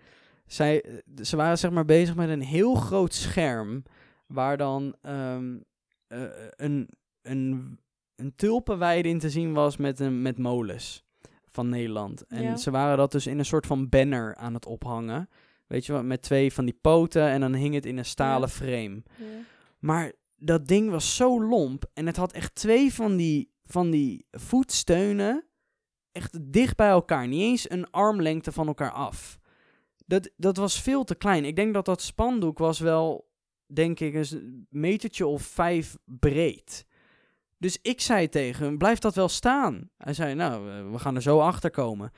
[0.54, 3.84] zij, eh, ze waren zeg maar bezig met een heel groot scherm...
[4.28, 5.58] waar dan ehm,
[6.08, 6.22] eh,
[6.56, 6.89] een,
[7.22, 7.80] een,
[8.16, 11.04] een tulpenweide in te zien was met, een, met molens
[11.52, 12.28] van Nederland.
[12.28, 12.56] En Ja.
[12.56, 15.30] ze waren dat dus in een soort van banner aan het ophangen.
[15.68, 18.50] Weet je wat, met twee van die poten en dan hing het in een stalen
[18.50, 18.56] Ja.
[18.56, 19.04] frame.
[19.18, 19.26] Ja.
[19.80, 24.26] Maar dat ding was zo lomp en het had echt twee van die, van die
[24.32, 25.46] voetsteunen
[26.12, 27.28] echt dicht bij elkaar.
[27.28, 29.39] Niet eens een armlengte van elkaar af.
[30.06, 31.46] Dat, dat was veel te klein.
[31.46, 33.30] Ik denk dat dat spandoek was wel,
[33.66, 36.86] denk ik, een metertje of vijf breed.
[37.58, 39.89] Dus ik zei tegen hem, blijf dat wel staan?
[39.98, 42.12] Hij zei, nou, eh, we gaan er zo achter komen.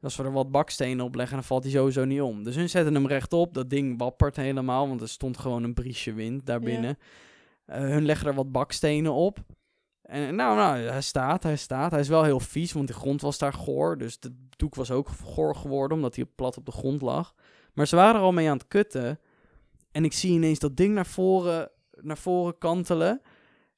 [0.00, 2.42] Als we er wat bakstenen op leggen, dan valt hij sowieso niet om.
[2.44, 3.54] Dus hun zetten hem rechtop.
[3.54, 6.96] Dat ding wappert helemaal, want er stond gewoon een briesje wind daar Ja.
[7.64, 9.38] Eh, hun leggen er wat bakstenen op.
[10.04, 11.90] En nou, nou, hij staat, hij staat.
[11.90, 13.98] Hij is wel heel vies, want de grond was daar goor.
[13.98, 17.34] Dus de doek was ook goor geworden, omdat hij plat op de grond lag.
[17.72, 19.20] Maar ze waren er al mee aan het kutten.
[19.92, 23.20] En ik zie ineens dat ding naar voren, naar voren kantelen.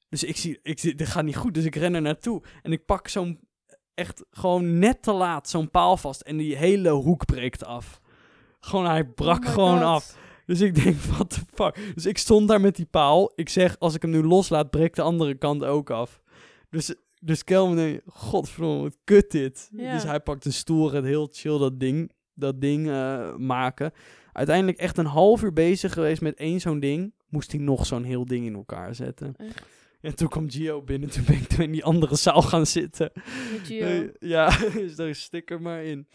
[0.09, 2.43] Dus ik zie, ik zie, dit gaat niet goed, dus ik ren er naartoe.
[2.61, 3.39] En ik pak zo'n,
[3.93, 6.21] echt gewoon net te laat, zo'n paal vast.
[6.21, 8.01] En die hele hoek breekt af.
[8.59, 9.83] Gewoon, hij brak Oh gewoon God.
[9.83, 10.17] af.
[10.47, 11.93] Dus ik denk, what the fuck.
[11.93, 13.31] Dus ik stond daar met die paal.
[13.35, 16.21] Ik zeg, als ik hem nu loslaat, breekt de andere kant ook af.
[16.69, 19.69] Dus, dus Kelvin denkt, godverdomme, wat kut dit.
[19.71, 19.93] Ja.
[19.93, 23.91] Dus hij pakt een stoel, gaat heel chill dat ding, dat ding eh, maken.
[24.33, 27.13] Uiteindelijk echt een half uur bezig geweest met één zo'n ding.
[27.29, 29.33] Moest hij nog zo'n heel ding in elkaar zetten.
[29.37, 29.63] Echt.
[30.07, 31.09] En toen kwam Gio binnen.
[31.09, 33.11] Toen ben ik toen in die andere zaal gaan zitten.
[33.63, 34.09] Gio.
[34.19, 36.07] Ja, dus daar stik er maar in.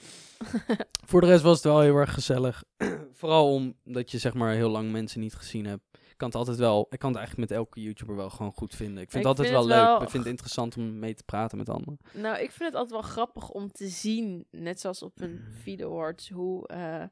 [1.09, 2.65] Voor de rest was het wel heel erg gezellig.
[3.21, 5.83] Vooral omdat je zeg maar heel lang mensen niet gezien hebt.
[5.93, 8.75] Ik kan het altijd wel, ik kan het eigenlijk met elke YouTuber wel gewoon goed
[8.75, 9.03] vinden.
[9.03, 9.87] Ik vind Ik het altijd vind wel het leuk.
[9.97, 11.99] wel- Ik vind het interessant om mee te praten met anderen.
[12.13, 15.91] Nou, ik vind het altijd wel grappig om te zien, net zoals op een Video
[15.91, 17.05] Awards, hoe eh,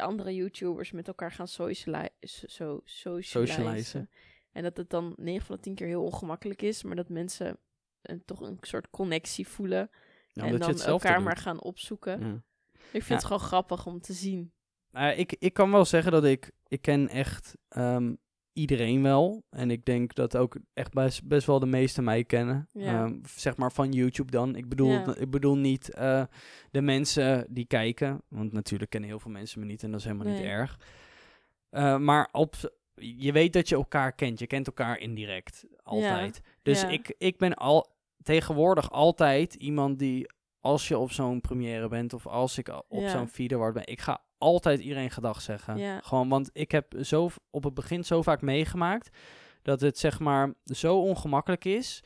[0.00, 3.46] andere YouTubers met elkaar gaan sociali so socializen.
[3.46, 4.10] Socializen.
[4.58, 7.58] En dat het dan 9 van de 10 keer heel ongemakkelijk is, maar dat mensen
[8.02, 9.90] een, toch een soort connectie voelen.
[10.32, 12.20] Ja, en dan elkaar maar gaan opzoeken.
[12.20, 12.42] Ja.
[12.72, 13.14] Ik vind Ja.
[13.14, 14.52] het gewoon grappig om te zien.
[14.90, 18.14] Nou, ik, ik kan wel zeggen dat ik, ik ken echt ehm,
[18.52, 19.42] iedereen wel.
[19.50, 22.68] En ik denk dat ook echt best, best wel de meesten mij kennen.
[22.72, 23.04] Ja.
[23.04, 24.56] Ehm, zeg maar van YouTube dan.
[24.56, 25.14] Ik bedoel, Ja.
[25.16, 26.24] ik bedoel niet eh,
[26.70, 28.22] de mensen die kijken.
[28.28, 30.78] Want natuurlijk kennen heel veel mensen me niet en dat is helemaal niet erg.
[31.70, 32.54] Eh, maar op,
[33.00, 34.38] je weet dat je elkaar kent.
[34.38, 35.64] Je kent elkaar indirect.
[35.82, 36.40] Altijd.
[36.62, 36.88] Dus ja.
[36.88, 37.86] ik, ik ben al
[38.22, 40.30] tegenwoordig altijd iemand die
[40.60, 43.08] als je op zo'n première bent of als ik op Ja.
[43.08, 45.78] zo'n video word ben, ik ga altijd iedereen gedag zeggen.
[46.04, 49.16] Gewoon, want ik heb zo op het begin zo vaak meegemaakt
[49.62, 52.02] dat het zeg maar zo ongemakkelijk is.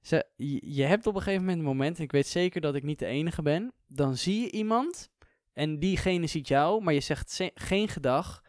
[0.00, 2.74] Ze, je, je hebt op een gegeven moment een moment, en ik weet zeker dat
[2.74, 5.10] ik niet de enige ben, dan zie je iemand
[5.52, 8.42] en diegene ziet jou, maar je zegt ze- geen gedag.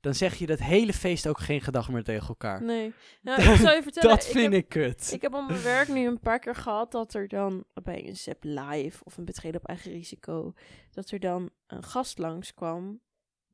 [0.00, 2.62] Dan zeg je dat hele feest ook geen gedag meer tegen elkaar.
[2.62, 2.92] Nee.
[3.22, 4.10] Nou, ik zal je vertellen.
[4.10, 5.10] dat vind heb, ik kut.
[5.12, 8.16] Ik heb op mijn werk nu een paar keer gehad dat er dan bij een
[8.16, 10.52] ZEP live of een betreden op eigen risico,
[10.90, 13.00] dat er dan een gast langskwam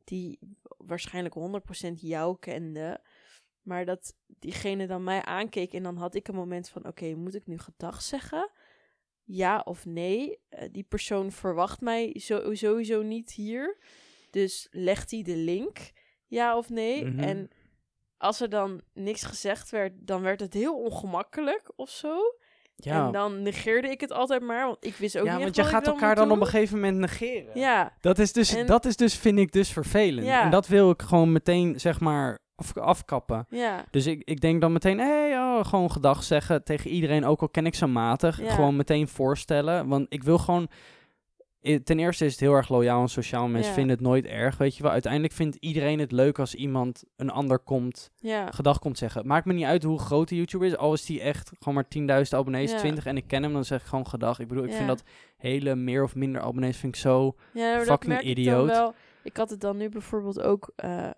[0.05, 0.39] die
[0.77, 1.35] waarschijnlijk
[1.89, 3.01] 100% jou kende.
[3.63, 7.35] Maar dat diegene dan mij aankeek en dan had ik een moment van: oké, moet
[7.35, 8.51] ik nu gedag zeggen?
[9.23, 10.39] Ja of nee?
[10.49, 13.79] Eh, die persoon verwacht mij zo, sowieso niet hier.
[14.31, 15.79] Dus legt hij de link?
[16.27, 17.05] Ja of nee?
[17.07, 17.19] Mhm.
[17.19, 17.49] En
[18.17, 22.17] als er dan niks gezegd werd, dan werd het heel ongemakkelijk of zo.
[22.77, 25.59] Ja, En dan negeerde ik het altijd maar, want ik wist ook ja niet want
[25.59, 27.59] echt je gaat elkaar dan op een gegeven moment negeren.
[27.61, 30.27] Ja, Dat is dus, En- dat is dus, vind ik dus vervelend.
[30.27, 30.43] Ja.
[30.43, 33.47] En dat wil ik gewoon meteen, zeg maar, af, afkappen.
[33.51, 37.25] ja, Dus ik, ik denk dan meteen, hé, hey, oh, gewoon gedag zeggen tegen iedereen,
[37.25, 38.41] ook al ken ik ze matig.
[38.41, 38.51] Ja.
[38.51, 39.89] Gewoon meteen voorstellen.
[39.89, 40.69] Want ik wil gewoon...
[41.85, 43.49] Ten eerste is het heel erg loyaal en sociaal.
[43.49, 43.75] Mensen Ja.
[43.77, 44.93] vinden het nooit erg, weet je wel.
[44.93, 48.51] Uiteindelijk vindt iedereen het leuk als iemand een ander komt, ja.
[48.51, 49.27] gedag komt zeggen.
[49.27, 50.77] Maakt me niet uit hoe groot de YouTuber is.
[50.77, 51.89] Al is die echt gewoon maar
[52.25, 52.79] 10.000 abonnees, Ja.
[52.79, 54.39] 20 en ik ken hem, dan zeg ik gewoon gedag.
[54.39, 55.03] Ik bedoel, ik vind dat
[55.37, 57.35] hele meer of minder abonnees vind ik zo...
[57.85, 58.69] Fucking ik idioot.
[58.69, 58.95] wel.
[59.23, 61.11] Ik had het dan nu bijvoorbeeld ook eh,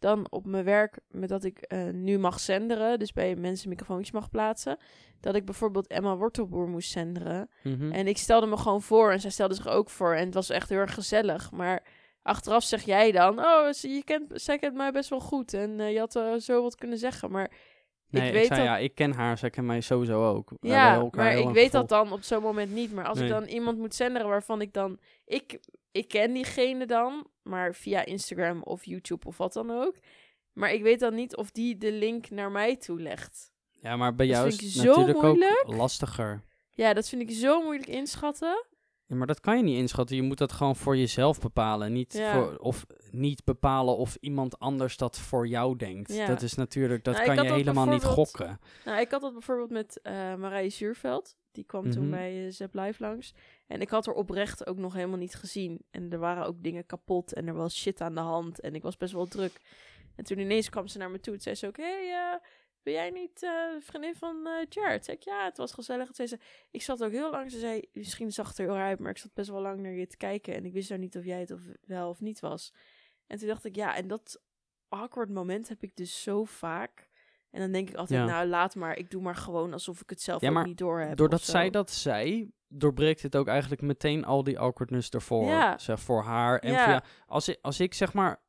[0.00, 4.10] dan op mijn werk met dat ik eh, nu mag zenderen, dus bij mensen microfoontjes
[4.12, 4.78] mag plaatsen,
[5.20, 7.50] dat ik bijvoorbeeld Emma Wortelboer moest zenderen.
[7.62, 7.92] Mhm.
[7.92, 10.50] En ik stelde me gewoon voor en zij stelde zich ook voor en het was
[10.50, 11.50] echt heel erg gezellig.
[11.50, 11.82] Maar
[12.22, 15.80] achteraf zeg jij dan, oh, ze- je kent, zij kent mij best wel goed en
[15.80, 17.30] eh, je had eh, zo wat kunnen zeggen.
[17.30, 17.50] Maar
[18.08, 20.52] Nee, ik ik, weet zei, dat ja, ik ken haar, zij kent mij sowieso ook.
[20.60, 22.92] Ja, maar ik weet dat dan op zo'n moment niet.
[22.92, 24.98] Maar als ik dan iemand moet zenderen waarvan ik dan...
[25.24, 25.58] Ik,
[25.90, 29.96] ik ken diegene dan, maar via Instagram of YouTube of wat dan ook.
[30.52, 33.52] Maar ik weet dan niet of die de link naar mij toelegt.
[33.80, 35.62] Ja, maar bij Dat jou is het natuurlijk moeilijk.
[35.66, 36.42] ook lastiger.
[36.70, 38.64] Ja, dat vind ik zo moeilijk inschatten.
[39.06, 40.16] Ja, maar dat kan je niet inschatten.
[40.16, 41.92] Je moet dat gewoon voor jezelf bepalen.
[41.92, 42.32] Niet Ja.
[42.32, 46.14] voor, of niet bepalen of iemand anders dat voor jou denkt.
[46.14, 46.26] Ja.
[46.26, 48.60] Dat is natuurlijk, dat Nou, kan je dat helemaal niet gokken.
[48.84, 51.36] Nou, ik had dat bijvoorbeeld met eh Marije Zuurveld.
[51.52, 52.10] Die kwam toen Mhm.
[52.10, 53.34] bij uh, Zep Live langs.
[53.70, 55.84] En ik had haar oprecht ook nog helemaal niet gezien.
[55.90, 58.60] En er waren ook dingen kapot en er was shit aan de hand.
[58.60, 59.60] En ik was best wel druk.
[60.16, 61.32] En toen ineens kwam ze naar me toe.
[61.32, 62.40] Toen zei ze ook, hey, eh,
[62.82, 65.04] ben jij niet eh, vriendin van eh Jared?
[65.04, 66.06] Zei ik, ja, het was gezellig.
[66.06, 66.38] Toen zei ze,
[66.70, 67.50] ik zat ook heel lang.
[67.50, 69.80] Ze zei, misschien zag het er heel raar uit, maar ik zat best wel lang
[69.80, 70.54] naar je te kijken.
[70.54, 72.74] En ik wist nou niet of jij het of wel of niet was.
[73.26, 74.42] En toen dacht ik, ja, en dat
[74.88, 77.08] awkward moment heb ik dus zo vaak.
[77.50, 78.26] En dan denk ik altijd, Ja.
[78.26, 80.78] nou laat maar, ik doe maar gewoon alsof ik het zelf Ja, ook maar niet
[80.78, 81.16] door heb.
[81.16, 85.46] Doordat zij dat zei, doorbreekt het ook eigenlijk meteen al die awkwardness ervoor.
[85.46, 85.78] Ja.
[85.78, 86.58] Zeg, voor haar.
[86.58, 87.02] En Ja.
[87.26, 88.40] Als, ik, als ik zeg maar...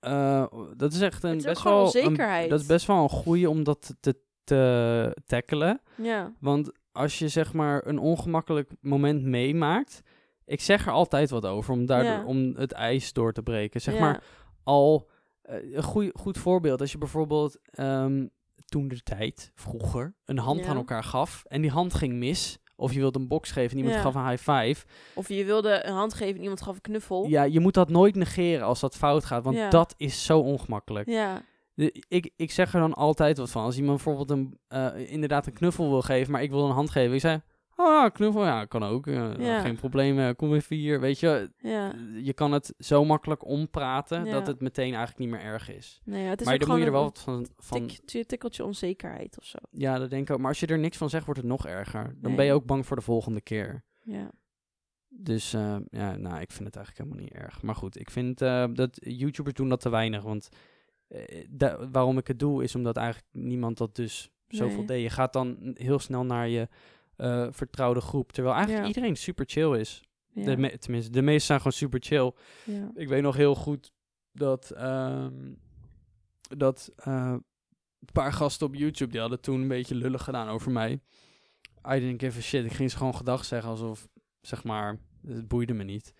[0.00, 0.46] eh,
[0.76, 1.96] dat is echt een is best wel...
[1.96, 5.80] Een, dat is best wel een goeie om dat te, te tackelen.
[5.96, 10.00] Ja, Want als je zeg maar een ongemakkelijk moment meemaakt,
[10.44, 12.24] ik zeg er altijd wat over om, daardoor, Ja.
[12.24, 13.80] om het ijs door te breken.
[13.80, 14.22] Zeg maar
[14.62, 15.10] al
[15.42, 16.80] eh, een goeie, goed voorbeeld.
[16.80, 18.26] Als je bijvoorbeeld ehm,
[18.66, 20.66] toen de tijd, vroeger, een hand Ja.
[20.66, 22.58] aan elkaar gaf en die hand ging mis.
[22.82, 24.00] Of je wilde een box geven en iemand Ja.
[24.02, 24.84] gaf een high five.
[25.14, 27.26] Of je wilde een hand geven en iemand gaf een knuffel.
[27.28, 29.68] Ja, je moet dat nooit negeren als dat fout gaat, want Ja.
[29.70, 31.08] dat is zo ongemakkelijk.
[31.08, 31.42] Ja,
[31.74, 33.62] De- ik, ik zeg er dan altijd wat van.
[33.62, 36.90] Als iemand bijvoorbeeld een, eh, inderdaad een knuffel wil geven, maar ik wil een hand
[36.90, 37.14] geven.
[37.14, 37.40] Ik zei,
[37.82, 39.06] oh ja, knuffel, ja, kan ook.
[39.06, 39.60] eh, Ja.
[39.60, 41.00] Geen probleem, eh, kom even hier.
[41.00, 41.92] Weet je, ja.
[42.22, 46.00] je kan het zo makkelijk ompraten dat het meteen eigenlijk niet meer erg is.
[46.04, 47.46] Nee, het is maar dan moet je er wel wat van...
[47.58, 49.58] van tik- tikkeltje onzekerheid of zo.
[49.70, 50.38] ja, dat denk ik ook.
[50.40, 52.04] Maar als je er niks van zegt, wordt het nog erger.
[52.04, 52.34] Dan Nee.
[52.34, 53.84] ben je ook bang voor de volgende keer.
[54.02, 54.30] Ja,
[55.08, 57.62] Dus eh, ja, nou, ik vind het eigenlijk helemaal niet erg.
[57.62, 58.38] Maar goed, ik vind
[58.72, 60.22] dat YouTubers doen dat te weinig.
[60.22, 60.48] Want
[61.48, 65.02] da- waarom ik het doe, is omdat eigenlijk niemand dat dus zoveel deed.
[65.02, 66.68] Je gaat dan heel snel naar je
[67.16, 68.32] eh, vertrouwde groep.
[68.32, 68.92] Terwijl eigenlijk Ja.
[68.94, 70.02] iedereen super chill is.
[70.34, 72.32] ja, De me- tenminste, de meesten zijn gewoon super chill.
[72.64, 72.90] ja.
[72.94, 73.92] Ik weet nog heel goed
[74.32, 75.52] dat, ehm,
[76.56, 77.34] dat eh,
[78.00, 80.92] een paar gasten op YouTube, die hadden toen een beetje lullig gedaan over mij.
[81.88, 82.64] I didn't give a shit.
[82.64, 84.08] Ik ging ze gewoon gedag zeggen alsof,
[84.40, 86.12] zeg maar, het boeide me niet.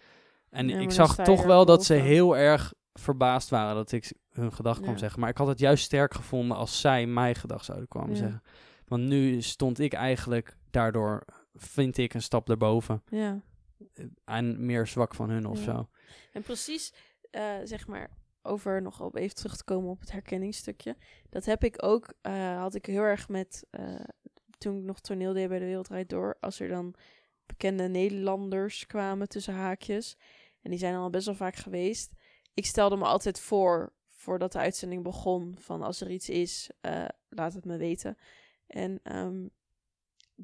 [0.50, 4.80] En ik zag toch wel dat ze heel erg verbaasd waren dat ik hun gedag
[4.80, 5.20] kwam zeggen.
[5.20, 8.42] Maar ik had het juist sterk gevonden als zij mij gedag zouden komen zeggen.
[8.86, 13.02] Want nu stond ik eigenlijk daardoor, vind ik, een stap erboven.
[13.10, 13.42] ja.
[14.24, 15.64] En meer zwak van hun of Ja.
[15.64, 15.88] zo.
[16.32, 16.94] En precies,
[17.30, 18.10] eh, zeg maar,
[18.42, 20.96] over nog op even terug te komen op het herkenningsstukje.
[21.30, 24.00] Dat heb ik ook, eh, had ik heel erg met, eh,
[24.58, 26.36] toen ik nog toneel deed bij de Wereldrijd Door.
[26.40, 26.94] Als er dan
[27.46, 30.16] bekende Nederlanders kwamen tussen haakjes.
[30.62, 32.12] En die zijn al best wel vaak geweest.
[32.54, 36.70] Ik stelde me altijd voor, voordat de uitzending begon, van als er iets is,
[37.28, 38.18] laat het me weten.
[38.66, 39.46] En ehm,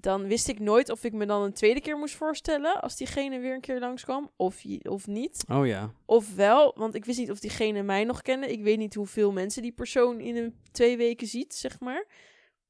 [0.01, 3.39] dan wist ik nooit of ik me dan een tweede keer moest voorstellen als diegene
[3.39, 5.45] weer een keer langskwam of, of niet.
[5.49, 5.93] Oh ja.
[6.05, 8.53] Of wel, want ik wist niet of diegene mij nog kende.
[8.53, 12.07] Ik weet niet hoeveel mensen die persoon in een twee weken ziet, zeg maar.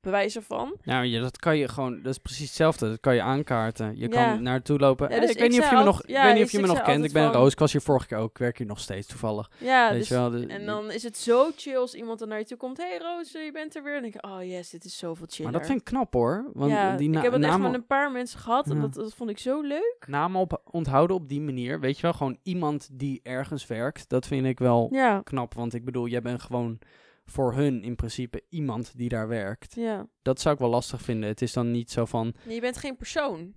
[0.01, 0.77] Bewijzen van.
[0.83, 2.89] Nou, ja, dat kan je gewoon, dat is precies hetzelfde.
[2.89, 3.97] Dat kan je aankaarten.
[3.97, 4.09] Je Ja.
[4.09, 5.11] kan naartoe lopen.
[5.11, 6.51] Ja, dus ik ik weet niet of je zei me nog, ja, weet niet of
[6.51, 7.05] dus je me nog kent.
[7.05, 7.53] Ik ben van- Roos.
[7.53, 8.31] Ik was hier vorige keer ook.
[8.31, 9.51] Ik werk hier nog steeds toevallig.
[9.59, 10.31] Ja, weet dus, je wel.
[10.31, 12.77] de- en dan is het zo chill als iemand er naar je toe komt.
[12.77, 13.95] hey Roos, je bent er weer.
[13.97, 15.51] En dan denk ik, oh yes, dit is zoveel chiller.
[15.51, 16.51] maar dat vind ik knap hoor.
[16.53, 19.15] Want die na ik heb het echt met een paar mensen gehad en dat, dat
[19.15, 20.05] vond ik zo leuk.
[20.07, 21.81] namen op, onthouden op die manier.
[21.81, 24.09] Weet je wel, gewoon iemand die ergens werkt.
[24.09, 24.93] Dat vind ik wel
[25.25, 25.55] knap.
[25.55, 26.79] Want ik bedoel, jij bent gewoon
[27.31, 29.75] voor hun in principe iemand die daar werkt.
[29.75, 30.09] ja.
[30.23, 31.29] Dat zou ik wel lastig vinden.
[31.29, 33.55] Het is dan niet zo van, Je bent geen persoon.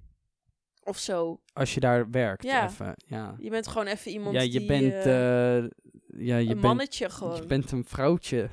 [0.83, 1.41] Of zo.
[1.53, 2.43] als je daar werkt.
[2.43, 2.67] Ja.
[2.67, 3.35] Even, ja.
[3.39, 4.65] Je bent gewoon even iemand ja, je die...
[4.65, 5.63] bent, eh, eh,
[6.07, 7.35] ja, je een bent, mannetje gewoon.
[7.35, 8.49] je bent een vrouwtje.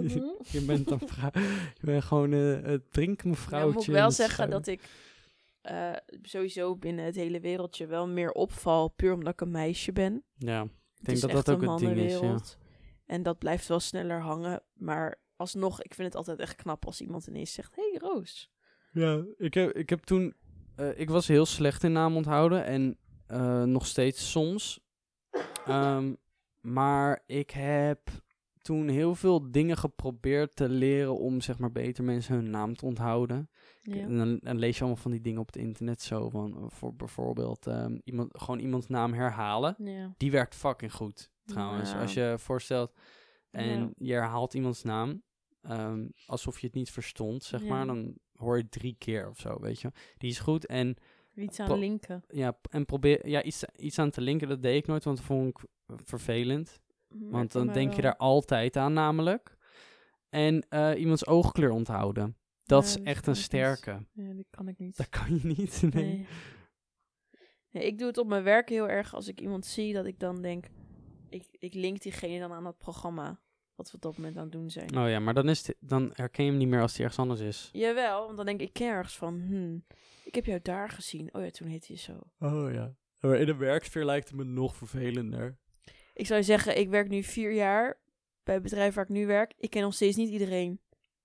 [0.00, 0.18] Mhm.
[0.52, 1.30] je bent een vrouw.
[1.74, 3.72] Je bent gewoon eh, het drinkmevrouwtje.
[3.72, 4.50] Moet ik in wel zeggen schuim.
[4.50, 4.80] dat ik
[5.60, 5.92] eh,
[6.22, 10.24] sowieso binnen het hele wereldje wel meer opval, puur omdat ik een meisje ben.
[10.36, 12.18] Ja, ik denk dat dat ook een ding is.
[12.18, 12.38] Ja.
[13.10, 14.62] En dat blijft wel sneller hangen.
[14.72, 17.76] Maar alsnog, ik vind het altijd echt knap als iemand ineens zegt...
[17.76, 18.50] hey, Roos.
[18.92, 20.34] Ja, ik heb, ik heb toen...
[20.76, 24.80] eh, ik was heel slecht in naam onthouden en eh, nog steeds soms.
[25.66, 26.14] Ehm,
[26.60, 28.00] maar ik heb
[28.62, 32.86] toen heel veel dingen geprobeerd te leren om zeg maar beter mensen hun naam te
[32.86, 33.50] onthouden.
[33.82, 33.94] Ja.
[33.94, 36.94] En dan, dan lees je allemaal van die dingen op het internet zo van, voor
[36.94, 39.74] bijvoorbeeld ehm, iemand, gewoon iemands naam herhalen.
[39.78, 40.14] ja.
[40.16, 41.90] Die werkt fucking goed, trouwens.
[41.90, 42.00] Ja.
[42.00, 42.92] Als je voorstelt
[43.50, 43.90] en Ja.
[43.96, 45.22] je herhaalt iemands naam,
[45.62, 47.68] ehm, alsof je het niet verstond, zeg Ja.
[47.68, 49.90] maar, dan hoor je drie keer of zo, weet je.
[50.18, 50.96] Die is goed en,
[51.34, 52.22] Iets aan linken.
[52.28, 55.26] ja, en probeer ja, iets, iets aan te linken, dat deed ik nooit, want dat
[55.26, 55.64] vond ik
[56.04, 56.80] vervelend.
[57.08, 59.56] Maar Want dan denk je daar altijd aan, namelijk.
[60.28, 62.36] En eh, iemands oogkleur onthouden.
[62.64, 64.06] Dat is dat echt een sterke.
[64.12, 64.96] Ja, die kan ik niet.
[64.96, 65.82] Dat kan je niet.
[65.94, 66.04] Nee.
[66.04, 66.26] Nee.
[67.70, 70.18] Nee, ik doe het op mijn werk heel erg als ik iemand zie dat ik
[70.18, 70.66] dan denk,
[71.30, 73.40] ik, ik link diegene dan aan het programma
[73.74, 74.98] wat we op dat moment aan het doen zijn.
[74.98, 77.18] Oh ja, maar dan, is het- dan herken je hem niet meer als hij ergens
[77.20, 77.68] anders is.
[77.72, 79.84] Jawel, want dan denk ik, ik ken ergens van, hmm,
[80.24, 81.34] ik heb jou daar gezien.
[81.34, 82.12] Oh ja, toen heette je zo.
[82.38, 82.94] Oh ja.
[83.20, 85.58] Maar in de werksfeer lijkt het me nog vervelender.
[86.14, 88.00] Ik zou je zeggen, ik werk nu vier jaar
[88.42, 89.52] bij het bedrijf waar ik nu werk.
[89.56, 90.80] Ik ken nog steeds niet iedereen.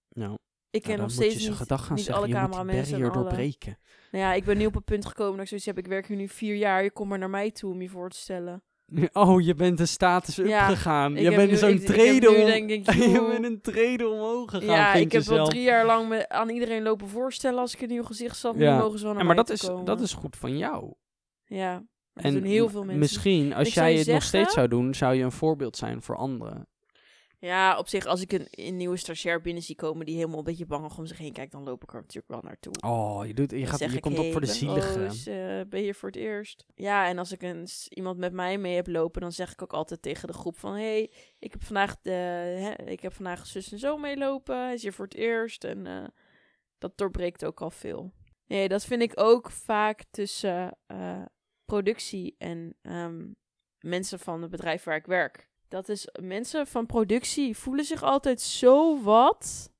[0.09, 0.37] Nou,
[0.69, 2.23] Ik ken dan nog moet steeds je zijn niet, gedag gaan niet zeggen.
[2.23, 3.77] alle Je moet cameramensen en barrier alle- doorbreken.
[4.11, 5.77] Nou ja, ik ben nu op een punt gekomen dat ik zoiets heb.
[5.77, 6.83] Ik werk hier nu vier jaar.
[6.83, 8.63] Je komt maar naar mij toe om je voor te stellen.
[9.13, 11.15] Oh, je bent een status up Ja, gegaan.
[11.15, 14.65] Je bent nu- zo'n heb trede om- denk ik, Je bent een trede omhoog gegaan,
[14.75, 17.89] ja, ik heb wel drie jaar lang me aan iedereen lopen voorstellen als ik in
[17.89, 18.55] nieuw gezicht zat.
[18.57, 18.75] Ja.
[18.75, 19.85] Nu mogen ze wel naar maar dat is, komen.
[19.85, 20.93] dat is goed van jou.
[21.45, 21.73] Ja,
[22.13, 22.99] En dat doen heel m- veel mensen.
[22.99, 26.15] misschien, als Ik jij het nog steeds zou doen, zou je een voorbeeld zijn voor
[26.17, 26.67] anderen.
[27.39, 30.43] Ja, op zich, als ik een, een nieuwe stagiair binnen zie komen die helemaal een
[30.43, 32.73] beetje bang om zich heen kijkt, dan loop ik er natuurlijk wel naartoe.
[32.85, 35.03] Oh, je, doet, je, gaat, je ik, komt hey, op voor de zielige.
[35.03, 36.65] Roos, eh, ben je voor het eerst?
[36.75, 39.73] Ja, en als ik een, iemand met mij mee heb lopen, dan zeg ik ook
[39.73, 40.73] altijd tegen de groep van...
[40.73, 44.63] hey, ik heb vandaag, de, hè, ik heb vandaag zus en zo meelopen.
[44.63, 45.63] Hij is hier voor het eerst.
[45.63, 46.03] En eh,
[46.77, 48.13] dat doorbreekt ook al veel.
[48.47, 51.25] Nee, dat vind ik ook vaak tussen eh,
[51.65, 53.31] productie en ehm,
[53.79, 55.49] mensen van het bedrijf waar ik werk.
[55.67, 59.73] Dat is, mensen van productie voelen zich altijd zo wat...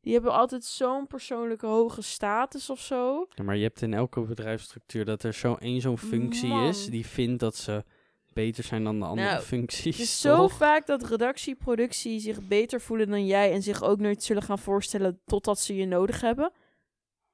[0.00, 3.26] Die hebben altijd zo'n persoonlijke hoge status of zo.
[3.34, 7.06] Ja, maar je hebt in elke bedrijfsstructuur dat er zo één zo'n functie is die
[7.06, 7.84] vindt dat ze
[8.32, 9.96] beter zijn dan de andere Nou, functies.
[9.96, 13.98] Het is zo vaak dat redactie, productie zich beter voelen dan jij en zich ook
[13.98, 16.52] nooit zullen gaan voorstellen totdat ze je nodig hebben.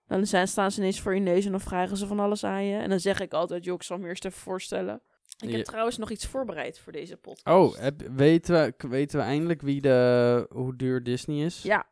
[0.07, 2.65] Dan zijn, staan ze ineens voor je neus en dan vragen ze van alles aan
[2.65, 2.77] je.
[2.79, 5.03] En dan zeg ik altijd, joh, ik zal me eerst even voorstellen.
[5.41, 7.47] Ik heb trouwens nog iets voorbereid voor deze podcast.
[7.47, 11.63] Oh, heb, weten, we, weten we eindelijk wie de, hoe duur Disney is?
[11.63, 11.89] Ja.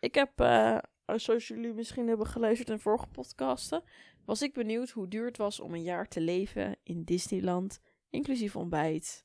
[0.00, 3.82] Ik heb, eh, zoals jullie misschien hebben geluisterd in vorige podcasten,
[4.24, 8.56] was ik benieuwd hoe duur het was om een jaar te leven in Disneyland, inclusief
[8.56, 9.24] ontbijt,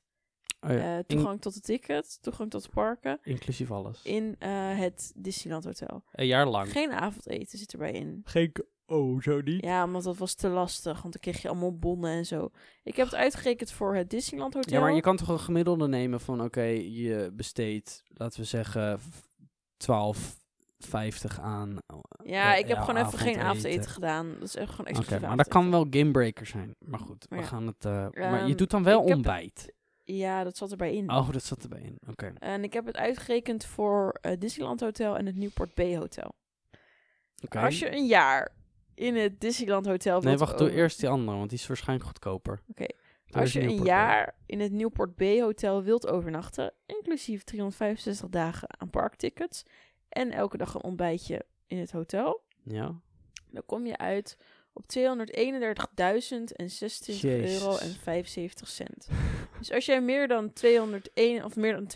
[0.60, 4.00] Oh ja, eh, in- toegang tot de ticket, toegang tot de parken, inclusief alles.
[4.02, 6.02] in eh, het Disneyland Hotel.
[6.12, 6.70] Een jaar lang.
[6.72, 8.20] Geen avondeten zit erbij in.
[8.24, 8.52] Geen...
[8.86, 9.64] Oh, zo niet?
[9.64, 12.50] Ja, want dat was te lastig, want dan kreeg je allemaal bonnen en zo.
[12.82, 14.72] Ik heb het uitgerekend voor het Disneyland Hotel.
[14.72, 19.00] Ja, maar je kan toch een gemiddelde nemen van, oké, je besteedt, laten we zeggen,
[19.00, 19.18] v-
[19.76, 21.76] 12,50 aan.
[22.24, 23.90] Ja, eh, ik heb ja, gewoon even geen avondeten.
[23.90, 24.32] gedaan.
[24.34, 26.74] Dat is echt gewoon Oké, exclusief maar dat kan wel gamebreaker zijn.
[26.78, 27.42] Maar goed, we Ja.
[27.42, 27.84] gaan het...
[27.84, 29.72] maar je Ehm, doet dan wel heb- ontbijt.
[30.16, 31.10] Ja, dat zat erbij in.
[31.10, 31.98] Oh, dat zat erbij in.
[32.08, 32.32] Oké.
[32.38, 36.32] En ik heb het uitgerekend voor het Disneyland Hotel en het Newport Bay Hotel.
[37.44, 37.58] Oké.
[37.58, 38.54] Als je een jaar
[38.94, 42.60] in het Disneyland Hotel Nee, wacht, doe eerst die andere, want die is waarschijnlijk goedkoper.
[42.68, 42.86] Oké.
[43.30, 43.84] Als je een Bay.
[43.86, 49.62] jaar in het Newport Bay Hotel wilt overnachten, inclusief 365 dagen aan parktickets
[50.08, 53.00] en elke dag een ontbijtje in het hotel, Ja.
[53.50, 54.36] dan kom je uit
[54.72, 55.04] op 231.026
[57.24, 57.96] euro en Jezus.
[58.02, 59.08] 75 cent.
[59.58, 61.86] dus als jij meer dan 201 of meer dan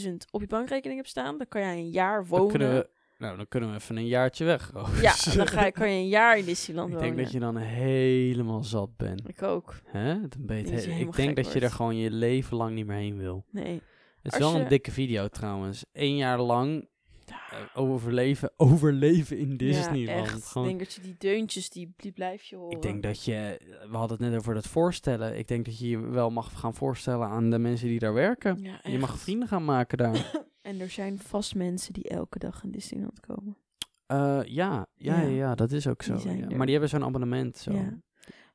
[0.00, 2.48] 232.000 op je bankrekening hebt staan, dan kan jij een jaar Dan wonen.
[2.48, 2.88] kunnen we,
[3.18, 4.70] nou, dan kunnen we even een jaartje weg.
[5.00, 7.10] Ja, dan ga kan je een jaar in Disneyland Ik wonen.
[7.14, 9.28] denk dat je dan helemaal zat bent.
[9.28, 9.74] Ik ook.
[9.84, 10.14] Hè?
[10.28, 10.62] Dan ben je
[10.98, 13.44] ik denk dat je er gewoon je leven lang niet meer heen wil.
[13.50, 13.80] Nee.
[14.22, 15.84] Het is Als wel je- een dikke video trouwens.
[15.92, 16.88] Eén jaar lang
[17.30, 20.26] eh, overleven, overleven in Disneyland.
[20.28, 20.46] Ja, echt.
[20.46, 22.76] Gewoon, Ik denk dat je die deuntjes, die, die blijf je horen.
[22.76, 23.60] ik denk dat je,
[23.90, 25.38] we hadden het net over dat voorstellen.
[25.38, 28.58] Ik denk dat je je wel mag gaan voorstellen aan de mensen die daar werken.
[28.62, 30.30] Ja, Je mag vrienden gaan maken daar.
[30.62, 33.56] En er zijn vast mensen die elke dag in Disneyland komen.
[34.06, 36.14] Eh, ja, ja, ja, dat is ook zo.
[36.48, 37.56] Maar die hebben zo'n abonnement.
[37.58, 37.72] Zo.
[37.72, 38.00] Ja.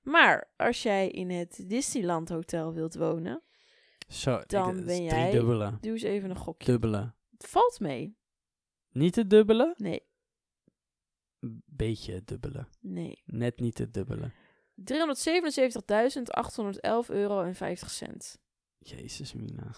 [0.04, 3.42] Maar als jij in het Disneyland Hotel wilt wonen,
[4.08, 5.78] Zo, Dan ben jij- dubbele.
[5.82, 6.72] doe eens even een gokje.
[6.72, 7.14] Dubbele.
[7.38, 8.18] Het valt mee.
[9.00, 9.74] Niet het dubbele?
[9.78, 10.04] Nee,
[11.66, 12.68] beetje het dubbele.
[12.80, 13.22] nee.
[13.26, 14.32] Net niet het dubbele.
[14.82, 14.86] 377.811
[17.08, 18.40] euro en 50 cent.
[18.78, 19.72] Jezus, Mina.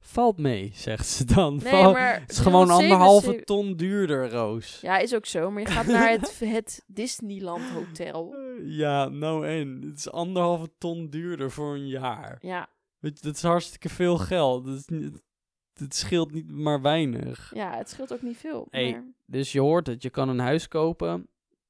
[0.00, 1.56] Valt mee, zegt ze dan.
[1.56, 2.20] Nee, Val- maar...
[2.20, 4.80] het is gewoon anderhalve 377 ton duurder, Roos.
[4.80, 5.50] Ja, is ook zo.
[5.50, 8.34] Maar je gaat naar het, het Disneyland Hotel.
[8.62, 9.82] Ja, nou en.
[9.82, 12.38] Het is anderhalve ton duurder voor een jaar.
[12.40, 14.64] Ja, Weet je, dat is hartstikke veel geld.
[14.64, 15.22] Dat, is niet,
[15.72, 17.50] dat scheelt niet maar weinig.
[17.54, 18.66] ja, het scheelt ook niet veel.
[18.70, 21.28] Hey, maar- Dus je hoort het, je kan een huis kopen.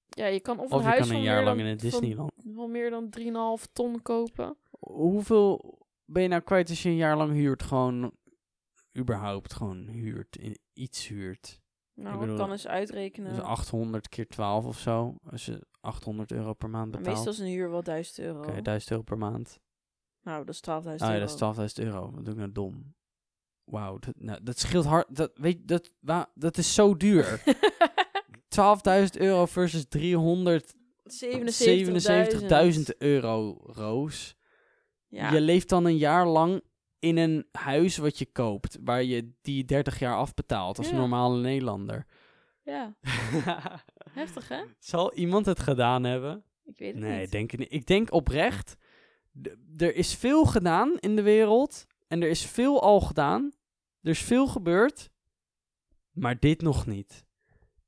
[0.08, 2.32] ja, je kan of een Of je kan een jaar lang dan- in het Disneyland.
[2.54, 4.56] Van meer dan 3,5 ton kopen.
[4.78, 7.62] Hoeveel ben je nou kwijt als je een jaar lang huurt?
[7.62, 8.12] Gewoon,
[8.98, 10.38] überhaupt gewoon huurt.
[10.72, 11.60] Iets huurt.
[11.94, 13.34] Nou, bedoel, ik kan eens uitrekenen.
[13.34, 15.14] Dus 800 keer 12 of zo.
[15.30, 17.16] Als je 800 euro per maand Maar betaalt.
[17.16, 18.38] meestal is een huur wel 1000 euro.
[18.38, 19.60] Oké, 1000 euro per maand.
[20.22, 21.20] Nou, dat is 12.000 Ah ja, euro.
[21.20, 22.10] dat is 12.000 euro.
[22.10, 22.94] Wat doe ik nou dom?
[23.64, 25.16] Wauw, dat, nou, dat scheelt hard.
[25.16, 25.90] Dat, weet, dat,
[26.34, 27.40] dat is zo duur.
[28.60, 28.64] 12.000
[29.18, 30.02] euro versus 377.000
[32.98, 34.36] euro, Roos.
[35.08, 35.32] Ja.
[35.32, 36.62] Je leeft dan een jaar lang
[36.98, 40.96] in een huis wat je koopt, waar je die 30 jaar afbetaalt als Ja.
[40.96, 42.06] normale Nederlander.
[42.64, 42.94] ja,
[44.10, 44.62] heftig hè?
[44.78, 46.44] Zal iemand het gedaan hebben?
[46.64, 47.30] Ik weet het Nee, niet.
[47.30, 47.72] denk ik niet.
[47.72, 48.76] Ik denk oprecht,
[49.76, 53.52] er is veel gedaan in de wereld en er is veel al gedaan.
[54.00, 55.10] Er is veel gebeurd,
[56.10, 57.24] maar dit nog niet.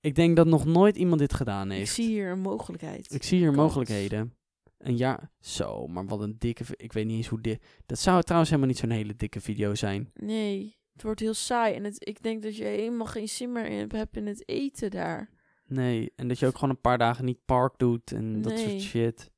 [0.01, 1.93] Ik denk dat nog nooit iemand dit gedaan Ik heeft.
[1.93, 3.13] zie hier een mogelijkheid.
[3.13, 3.59] Ik zie hier Kans.
[3.59, 4.35] mogelijkheden.
[4.79, 7.63] Een jaar, zo, maar wat een dikke, ik weet niet eens hoe dik.
[7.87, 10.11] Dat zou trouwens helemaal niet zo'n hele dikke video zijn.
[10.15, 11.75] Nee, het wordt heel saai.
[11.75, 15.31] En het, ik denk dat je helemaal geen zin meer hebt in het eten daar.
[15.67, 18.81] Nee, en dat je ook gewoon een paar dagen niet park doet en dat soort
[18.81, 19.31] shit.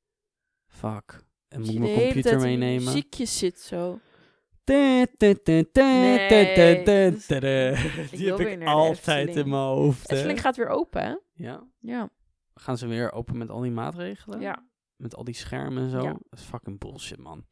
[0.66, 1.24] Fuck.
[1.48, 2.84] En moet ik je mijn computer meenemen?
[2.84, 4.00] muziekjes zit zo.
[4.66, 5.06] Nee,
[8.10, 10.10] Die heb ik altijd in mijn hoofd.
[10.10, 11.14] Efteling gaat weer open, hè?
[11.34, 11.66] Ja.
[11.80, 12.10] Ja.
[12.54, 14.40] Gaan ze weer open met al die maatregelen?
[14.40, 14.64] Ja.
[14.96, 16.02] Met al die schermen en zo?
[16.02, 16.12] Ja.
[16.12, 17.44] Dat is fucking bullshit, man.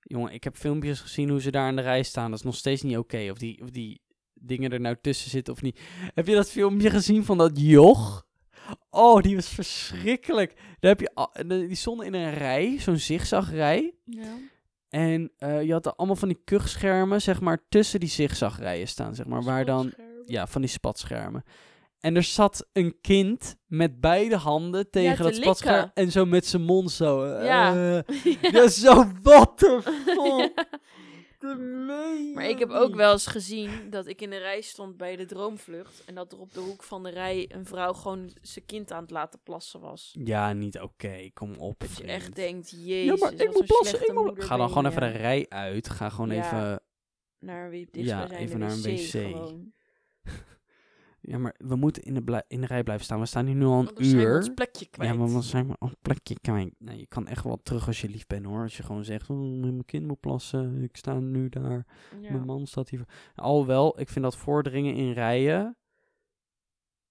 [0.00, 2.30] Jongen, ik heb filmpjes gezien hoe ze daar in de rij staan.
[2.30, 3.28] Dat is nog steeds niet oké.
[3.30, 4.00] Of, die, of die
[4.34, 5.80] dingen er nou tussen zitten of niet.
[6.14, 8.26] Heb je dat filmpje gezien van dat joch?
[8.90, 10.54] Oh, die was verschrikkelijk.
[10.80, 13.94] Daar heb je, die stonden in een rij, zo'n zigzagrij.
[14.04, 14.34] ja.
[14.88, 19.14] En eh, je had er allemaal van die kuchschermen, zeg maar, tussen die zigzagrijen staan,
[19.14, 19.42] zeg maar.
[19.42, 19.92] Waar dan,
[20.24, 21.44] ja, van die spatschermen.
[22.00, 25.90] En er zat een kind met beide handen tegen te dat spatscherm.
[25.94, 27.26] En zo met zijn mond zo.
[27.26, 27.74] Ja.
[28.06, 30.66] eh, ja, zo, what the fuck?
[31.54, 35.16] Meen Maar ik heb ook wel eens gezien dat ik in de rij stond bij
[35.16, 36.04] de droomvlucht.
[36.04, 39.02] En dat er op de hoek van de rij een vrouw gewoon zijn kind aan
[39.02, 40.16] het laten plassen was.
[40.24, 41.30] Ja, niet oké.
[41.34, 42.10] Kom op, Dat je vriend.
[42.10, 44.44] echt denkt, jezus, Ja, maar ik moet plassen, ik moet...
[44.44, 45.88] Ga dan gewoon even de rij uit.
[45.88, 46.44] Ga gewoon Ja.
[46.44, 46.80] even...
[47.38, 49.54] Naar wie Ja, even naar een wc.
[51.28, 53.20] Ja, maar we moeten in de, in de rij blijven staan.
[53.20, 54.36] We staan hier nu al een dan zijn we uur.
[54.36, 55.10] ons plekje kwijt.
[55.10, 56.74] Ja, maar dan zijn we op een plekje kwijt.
[56.78, 58.62] Nee, je kan echt wel terug als je lief bent hoor.
[58.62, 61.86] Als je gewoon zegt, oh, mijn kind moet plassen, ik sta nu daar,
[62.20, 62.30] Ja.
[62.30, 63.04] mijn man staat hier.
[63.34, 65.76] Alhoewel, ik vind dat voordringen in rijen,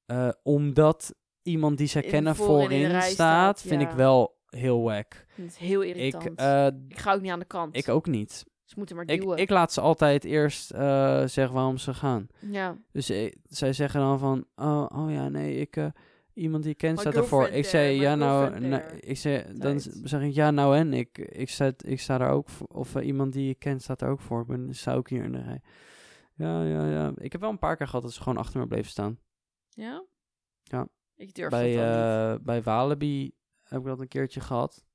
[0.06, 5.14] eh, omdat iemand die zij In- kennen voorin staat, vind ik wel heel wack.
[5.36, 6.40] Ik het heel Ik, irritant.
[6.40, 7.76] eh, Ik ga ook niet aan de kant.
[7.78, 8.46] ik ook niet.
[8.66, 9.38] Ze moeten maar Ik, duwen.
[9.38, 12.28] ik laat ze altijd eerst eh, zeggen waarom ze gaan.
[12.40, 12.78] ja.
[12.92, 15.88] Dus eh, zij zeggen dan van, oh, oh ja, nee, ik, eh,
[16.34, 17.48] iemand die ik ken staat ervoor.
[17.48, 18.56] Ik zei, ja nou,
[19.00, 22.50] ik zei, dan zeg ik, ja nou en, ik, ik, sta, ik sta daar ook
[22.50, 22.68] voor.
[22.68, 24.42] Of iemand die ik ken staat er ook voor.
[24.42, 25.62] Ik ben, sta ook hier in de rij.
[26.34, 27.12] Ja, ja, ja.
[27.16, 29.20] Ik heb wel een paar keer gehad dat ze gewoon achter me bleven staan.
[29.70, 30.04] Ja?
[30.64, 30.88] Ja.
[31.16, 32.46] Ik durf Bij, dat niet.
[32.46, 33.32] bij Walibi
[33.64, 34.86] heb ik dat een keertje gehad.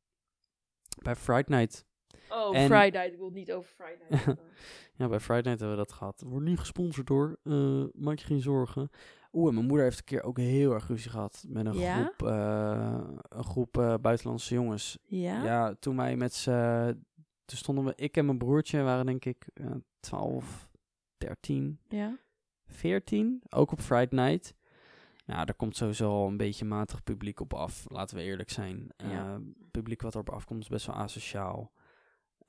[1.02, 1.88] Bij Friday Night.
[2.30, 3.06] Oh, en- Friday.
[3.06, 4.36] Ik wil het niet over Friday.
[4.96, 6.22] Ja, bij Friday hebben we dat gehad.
[6.26, 7.38] Wordt niet gesponsord hoor.
[7.42, 8.90] Eh, maak je geen zorgen.
[9.32, 11.94] Oeh, en mijn moeder heeft een keer ook heel erg ruzie gehad met een Ja?
[11.94, 14.98] groep, eh, een groep eh, buitenlandse jongens.
[15.06, 15.44] Ja?
[15.44, 17.04] Ja, toen wij met z'n...
[17.44, 19.66] Toen stonden we, ik en mijn broertje waren denk ik eh
[20.00, 20.70] 12,
[21.18, 22.18] 13, Ja?
[22.66, 23.42] 14.
[23.48, 24.54] Ook op Friday Night.
[25.26, 27.84] Nou, daar komt sowieso al een beetje matig publiek op af.
[27.88, 28.88] Laten we eerlijk zijn.
[28.96, 29.40] Ja.
[29.70, 31.72] Publiek wat erop afkomt is best wel asociaal.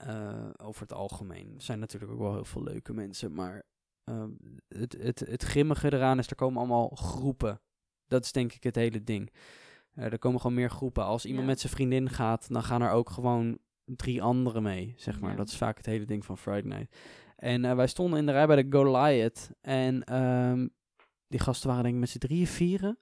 [0.07, 1.53] Eh, over het algemeen.
[1.55, 3.33] Er zijn natuurlijk ook wel heel veel leuke mensen.
[3.33, 3.63] Maar
[4.03, 4.29] ehm,
[4.67, 7.61] het, het, het grimmige eraan is, er komen allemaal groepen.
[8.07, 9.31] Dat is denk ik het hele ding.
[9.93, 11.03] Eh, er komen gewoon meer groepen.
[11.03, 11.49] Als iemand Ja.
[11.49, 15.31] met zijn vriendin gaat, dan gaan er ook gewoon drie anderen mee, zeg maar.
[15.31, 15.35] Ja.
[15.37, 16.97] Dat is vaak het hele ding van Friday Night.
[17.35, 19.49] En eh, wij stonden in de rij bij de Goliath.
[19.61, 20.67] En ehm,
[21.27, 22.99] die gasten waren denk ik met z'n drieën, vieren.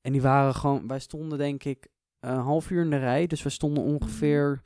[0.00, 0.86] En die waren gewoon...
[0.88, 1.88] Wij stonden denk ik
[2.20, 3.26] een half uur in de rij.
[3.26, 4.62] Dus we stonden ongeveer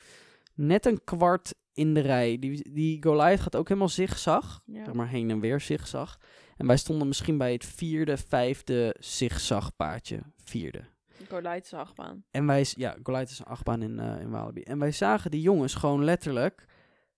[0.54, 2.38] net een kwart in de rij.
[2.38, 4.62] Die, die Goliath gaat ook helemaal zigzag.
[4.64, 4.84] Ja.
[4.84, 6.18] Zeg maar heen en weer zigzag.
[6.56, 10.20] En wij stonden misschien bij het vierde, vijfde zigzagpaadje.
[10.44, 10.84] Vierde.
[11.28, 12.24] Goliath achtbaan.
[12.30, 14.60] En wij, ja, Goliath is een achtbaan in, eh in Walibi.
[14.62, 16.66] En wij zagen die jongens gewoon letterlijk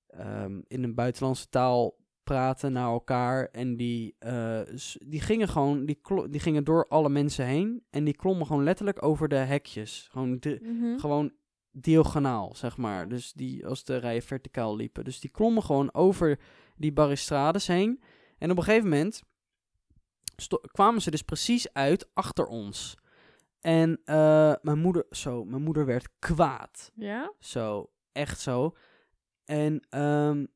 [0.06, 3.48] ehm, in een buitenlandse taal praten naar elkaar.
[3.52, 4.60] En die, eh,
[4.98, 6.00] die gingen gewoon, die,
[6.30, 7.82] die gingen door alle mensen heen.
[7.90, 10.08] En die klommen gewoon letterlijk over de hekjes.
[10.10, 10.98] Gewoon, de, Mhm.
[10.98, 11.32] gewoon
[11.80, 13.08] diagonaal, zeg maar.
[13.08, 15.04] Dus die, als de rijen verticaal liepen.
[15.04, 16.38] Dus die klommen gewoon over
[16.76, 18.02] die balustrades heen.
[18.38, 19.22] En op een gegeven moment
[20.72, 22.96] kwamen ze dus precies uit achter ons.
[23.60, 26.92] En eh, mijn moeder, zo, mijn moeder werd kwaad.
[26.94, 27.32] Ja?
[27.38, 28.76] Zo, echt zo.
[29.44, 30.46] En ehm,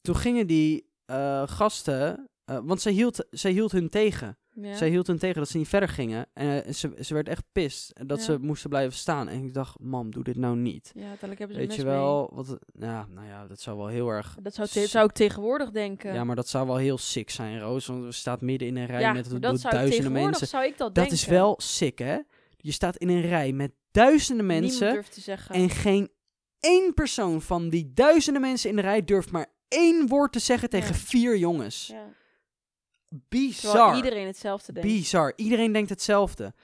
[0.00, 4.37] toen gingen die eh, gasten, eh, want zij hield, zij hield hun tegen.
[4.60, 4.74] Ja.
[4.74, 6.26] Zij hield hen tegen dat ze niet verder gingen.
[6.32, 8.24] En eh, ze, ze werd echt pist dat Ja.
[8.24, 9.28] ze moesten blijven staan.
[9.28, 10.90] En ik dacht, mam, doe dit nou niet.
[10.94, 14.08] ja, uiteindelijk hebben ze Weet je wel, wat, ja, nou ja, dat zou wel heel
[14.08, 14.36] erg...
[14.42, 16.14] Dat zou, te- zou ik tegenwoordig denken.
[16.14, 17.86] Ja, maar dat zou wel heel sick zijn, Roos.
[17.86, 20.46] Want we staan midden in een rij Ja, met dat zou ik duizenden tegenwoordig mensen.
[20.46, 21.12] zou ik dat, Dat denken.
[21.14, 22.18] is wel sick, hè?
[22.56, 24.92] Je staat in een rij met duizenden mensen.
[24.92, 25.54] durft te zeggen.
[25.54, 26.10] En geen
[26.60, 30.68] één persoon van die duizenden mensen in de rij durft maar één woord te zeggen
[30.70, 31.86] tegen vier jongens.
[31.86, 32.16] ja.
[33.08, 33.72] Bizar.
[33.72, 34.88] Terwijl iedereen hetzelfde denkt.
[34.88, 35.32] Bizar.
[35.36, 36.54] Iedereen denkt hetzelfde.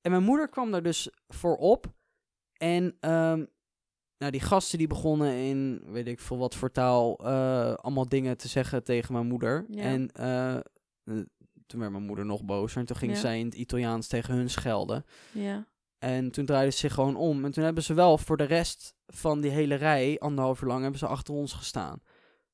[0.00, 1.86] En mijn moeder kwam daar dus voor op.
[2.52, 3.44] En ehm,
[4.18, 8.36] nou, die gasten die begonnen in, weet ik veel wat voor taal, eh, allemaal dingen
[8.36, 9.64] te zeggen tegen mijn moeder.
[9.68, 9.82] Ja.
[9.82, 10.62] En eh, eh,
[11.66, 12.80] toen werd mijn moeder nog bozer.
[12.80, 13.18] En toen ging Ja.
[13.18, 15.04] zij in het Italiaans tegen hun schelden.
[15.32, 15.66] Ja.
[15.98, 17.44] En toen draaiden ze zich gewoon om.
[17.44, 20.82] En toen hebben ze wel voor de rest van die hele rij, anderhalf uur lang,
[20.82, 22.02] hebben ze achter ons gestaan.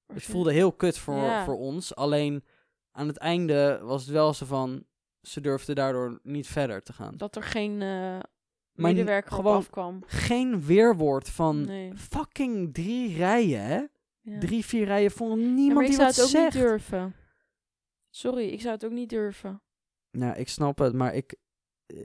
[0.07, 0.30] Het Oké.
[0.32, 1.45] voelde heel kut voor, Ja.
[1.45, 1.95] voor ons.
[1.95, 2.45] Alleen
[2.93, 4.84] aan het einde was het wel zo van,
[5.20, 7.16] ze durfden daardoor niet verder te gaan.
[7.16, 8.22] Dat er geen Maar
[8.74, 10.03] medewerker gewoon afkwam.
[10.07, 11.93] geen weerwoord van Nee.
[11.97, 13.82] fucking drie rijen, hè?
[14.20, 14.38] Ja.
[14.38, 16.55] Drie, vier rijen Ja, niemand maar ik die zou wat het ook zegt.
[16.55, 17.14] niet durven.
[18.11, 19.62] Sorry, ik zou het ook niet durven.
[20.11, 21.34] Nou, ik snap het, maar ik...
[21.86, 21.97] eh,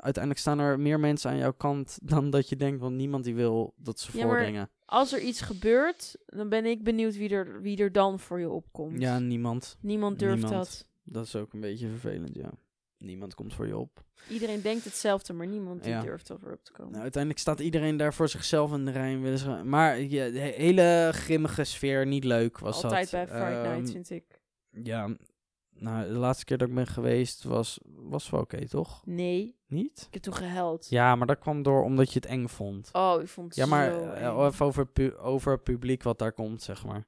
[0.00, 3.34] uiteindelijk staan er meer mensen aan jouw kant dan dat je denkt, want niemand die
[3.34, 4.70] wil dat ze Ja, voordringen.
[4.84, 8.50] Als er iets gebeurt, dan ben ik benieuwd wie er, wie er dan voor je
[8.50, 9.00] opkomt.
[9.00, 9.76] Ja, niemand.
[9.80, 10.54] Niemand durft niemand.
[10.64, 10.86] dat.
[11.02, 12.50] Dat is ook een beetje vervelend, ja.
[12.98, 14.04] Niemand komt voor je op.
[14.30, 16.90] Iedereen denkt hetzelfde, maar niemand die durft over op te komen.
[16.90, 19.18] Nou, uiteindelijk staat iedereen daar voor zichzelf in de rij.
[19.18, 23.26] willen ze- Maar ja, de hele grimmige sfeer, niet leuk was Altijd dat.
[23.28, 24.40] bij Friday Ehm, Night, vind ik.
[24.70, 25.16] Ja,
[25.80, 29.02] nou, de laatste keer dat ik ben geweest was, was wel oké, toch?
[29.06, 30.04] Nee, Niet?
[30.06, 30.86] ik heb toen gehuild.
[30.90, 32.88] Ja, maar dat kwam door omdat je het eng vond.
[32.92, 36.18] Oh, ik vond het Ja, maar zo eh, even over, pu- over het publiek wat
[36.18, 37.06] daar komt, zeg maar.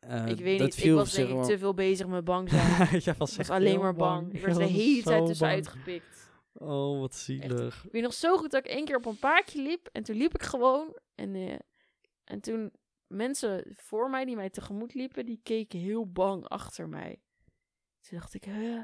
[0.00, 2.76] Eh, Ik weet niet, ik was denk ik te veel bezig met bang zijn.
[3.00, 4.32] Jij Ik was was alleen maar bang.
[4.34, 5.76] Ik werd er de hele tijd zo tussenuit bang.
[5.76, 6.22] gepikt.
[6.52, 7.84] Oh, wat zielig.
[7.84, 9.88] Ik weet nog zo goed dat ik één keer op een paardje liep.
[9.92, 10.98] En toen liep ik gewoon.
[11.14, 11.54] En, eh,
[12.24, 12.72] en toen
[13.06, 17.22] mensen voor mij die mij tegemoet liepen, die keken heel bang achter mij.
[18.08, 18.80] Toen dacht ik, huh?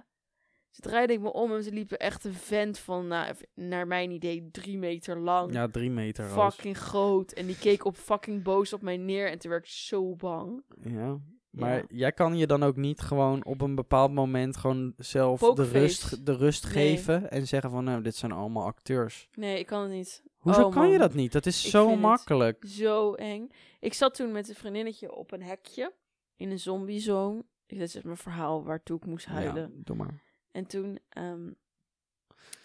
[0.71, 4.11] Ze draaide ik me om en ze liepen echt een vent van, nou, naar mijn
[4.11, 5.53] idee, drie meter lang.
[5.53, 6.25] Ja, drie meter.
[6.29, 7.33] Fucking groot.
[7.33, 9.31] En die keek op fucking boos op mij neer.
[9.31, 10.63] En toen werd ik zo bang.
[10.83, 11.19] Ja.
[11.51, 11.85] Maar Ja.
[11.89, 16.27] jij kan je dan ook niet gewoon op een bepaald moment gewoon zelf de rust,
[16.27, 16.73] de rust Nee.
[16.73, 19.29] geven en zeggen van nou, dit zijn allemaal acteurs.
[19.35, 20.23] Nee, ik kan het niet.
[20.39, 21.33] Hoezo Oh, kan je dat niet?
[21.33, 22.65] Dat is Ik zo makkelijk.
[22.67, 23.51] Zo eng.
[23.81, 25.93] Ik zat toen met een vriendinnetje op een hekje.
[26.37, 27.45] In een zombiezone.
[27.79, 29.63] Dit is mijn verhaal waartoe ik moest huilen.
[29.63, 30.23] Ja, doe maar.
[30.51, 31.51] En toen ehm,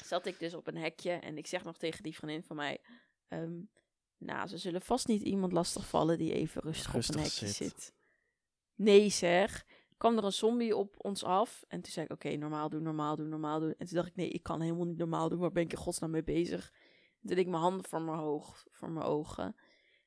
[0.05, 2.81] zat ik dus op een hekje en ik zeg nog tegen die vriendin van mij...
[3.27, 3.61] ehm,
[4.17, 7.55] nou, ze zullen vast niet iemand lastigvallen die even rustig, Rustig op een hekje zit.
[7.55, 7.93] zit.
[8.75, 9.65] Nee zeg.
[9.97, 13.15] Kwam er een zombie op ons af en toen zei ik, oké, normaal doen, normaal
[13.15, 13.73] doen, normaal doen.
[13.77, 15.39] En toen dacht ik, nee, ik kan helemaal niet normaal doen.
[15.39, 16.71] Waar ben ik in godsnaam mee bezig?
[16.71, 19.55] En toen deed ik mijn handen voor mijn, hoog, voor mijn ogen.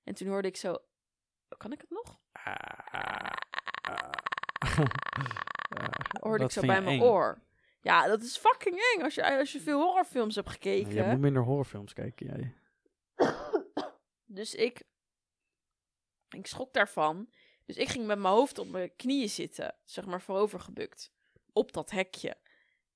[0.05, 0.79] En toen hoorde ik zo...
[1.57, 2.21] Kan ik het nog?
[6.21, 7.43] Hoorde ik zo bij je mijn oor.
[7.81, 10.93] Ja, dat is fucking eng als je, als je veel horrorfilms hebt gekeken.
[10.93, 12.55] jij moet minder horrorfilms kijken, jij.
[14.31, 14.83] Dus ik,
[16.29, 17.29] ik schrok daarvan.
[17.65, 21.13] Dus ik ging met mijn hoofd op mijn knieën zitten, zeg maar voorover gebukt,
[21.53, 22.37] op dat hekje.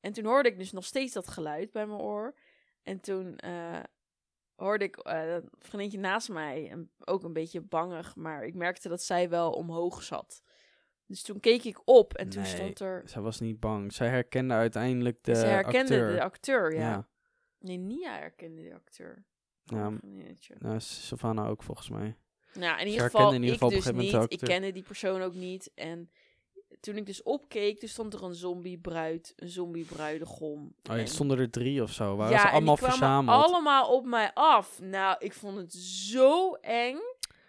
[0.00, 2.34] En toen hoorde ik dus nog steeds dat geluid bij mijn oor.
[2.82, 3.82] En toen eh,
[4.54, 8.88] hoorde ik eh, een vriendje naast mij, en ook een beetje bangig, maar ik merkte
[8.88, 10.42] dat zij wel omhoog zat.
[11.12, 12.50] Dus toen keek ik op en toen Nee.
[12.50, 13.02] stond er...
[13.04, 13.92] Zij was niet bang.
[13.92, 16.12] Zij herkende uiteindelijk de ze herkende acteur.
[16.12, 16.80] de acteur, ja.
[16.90, 17.08] ja.
[17.58, 19.24] Nee, Nia herkende de acteur.
[19.64, 19.92] Ja.
[20.58, 22.16] Nou, Savannah ook volgens mij.
[22.54, 24.32] Nou, in ieder geval, in ieder ik geval dus niet.
[24.32, 25.70] Ik kende die persoon ook niet.
[25.74, 26.10] En
[26.80, 30.64] toen ik dus opkeek, toen stond er een zombie-bruid, een zombie-bruidegom.
[30.64, 32.16] Oh, ja, En- stonden er drie of zo.
[32.16, 33.44] Waren ja, ze en allemaal die kwamen verzameld?
[33.44, 34.80] allemaal op mij af.
[34.80, 36.98] Nou, ik vond het zo eng.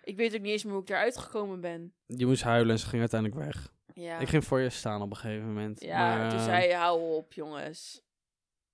[0.04, 1.94] Ik weet ook niet eens meer hoe ik eruit gekomen ben.
[2.06, 3.72] Je moest huilen en ze ging uiteindelijk weg.
[3.94, 5.82] Ja, Ik ging voor je staan op een gegeven moment.
[5.82, 8.02] ja maar, toen eh, zei je, hou op jongens.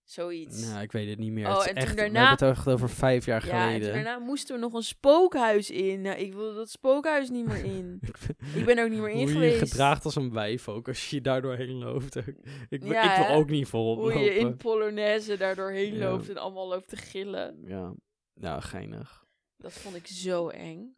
[0.04, 0.66] Zoiets.
[0.70, 1.48] Nou, ik weet het niet meer.
[1.48, 3.62] Oh, het en toen echt, daarna- We hebben het echt over vijf jaar ja, en
[3.68, 3.94] geleden.
[3.94, 6.02] toen daarna moesten we nog een spookhuis in.
[6.02, 8.00] Nou, ik wilde dat spookhuis niet meer in.
[8.56, 9.60] Ik ben er ook niet meer in Hoe je geweest.
[9.60, 12.16] je gedraagt als een wijf ook, als je daar doorheen loopt.
[12.16, 12.36] ik,
[12.70, 16.10] ik wil Ja, ook niet volop Hoe je in Polonaise daar doorheen Ja.
[16.10, 17.62] loopt en allemaal loopt te gillen.
[17.66, 17.94] Ja,
[18.34, 19.26] nou, geinig.
[19.58, 20.98] Dat vond ik zo eng.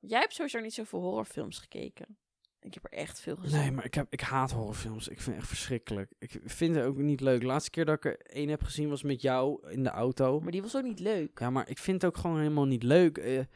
[0.00, 2.18] Jij hebt sowieso niet zoveel horrorfilms gekeken.
[2.60, 3.58] Ik heb er echt veel gezien.
[3.58, 5.08] Nee, maar ik, heb, ik haat horrorfilms.
[5.08, 6.12] Ik vind het echt verschrikkelijk.
[6.18, 7.40] Ik vind het ook niet leuk.
[7.40, 10.40] De laatste keer dat ik er één heb gezien was met jou in de auto.
[10.40, 11.38] Maar die was ook niet leuk.
[11.38, 13.18] Ja, maar ik vind het ook gewoon helemaal niet leuk.
[13.18, 13.46] Eh, eh,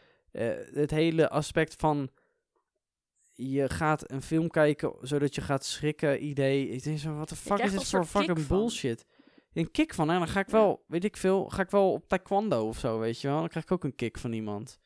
[0.72, 2.10] het hele aspect van
[3.32, 6.68] je gaat een film kijken zodat je gaat schrikken, idee.
[6.68, 9.06] Ik denk zo, wat de fuck is dit voor fucking bullshit?
[9.52, 10.18] Een kick van, hè?
[10.18, 13.20] Dan ga ik wel, weet ik veel, ga ik wel op taekwondo of zo, weet
[13.20, 13.38] je wel?
[13.38, 14.78] Dan krijg ik ook een kick van iemand.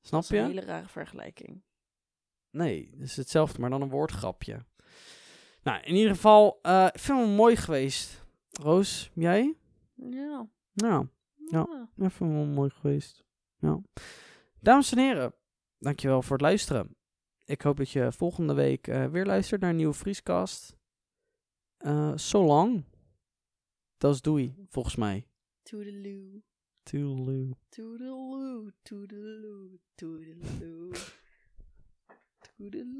[0.00, 0.42] Snap Dat is een je?
[0.54, 1.62] hele rare vergelijking.
[2.50, 4.64] Nee, het is hetzelfde, maar dan een woordgrapje.
[5.62, 8.24] Nou, in ieder geval, eh ik vind hem mooi geweest.
[8.50, 9.56] Roos, jij?
[9.94, 10.48] Ja.
[10.72, 11.66] Nou, Ja.
[11.96, 12.06] ja.
[12.06, 13.24] ik vind hem wel mooi geweest.
[13.58, 13.80] Ja.
[14.60, 15.34] Dames en heren,
[15.78, 16.96] dankjewel voor het luisteren.
[17.44, 20.76] Ik hoop dat je volgende week eh, weer luistert naar een nieuwe Vrieskast.
[21.76, 22.84] Eh so long.
[23.96, 25.28] Dat is doei, volgens mij.
[25.62, 26.42] Toedeloe.
[26.88, 27.52] Toodaloo.
[27.70, 28.72] Toedeloe.
[28.82, 29.78] Toedeloe.
[29.98, 30.96] Toedeloe.
[32.42, 32.98] Toedeloe.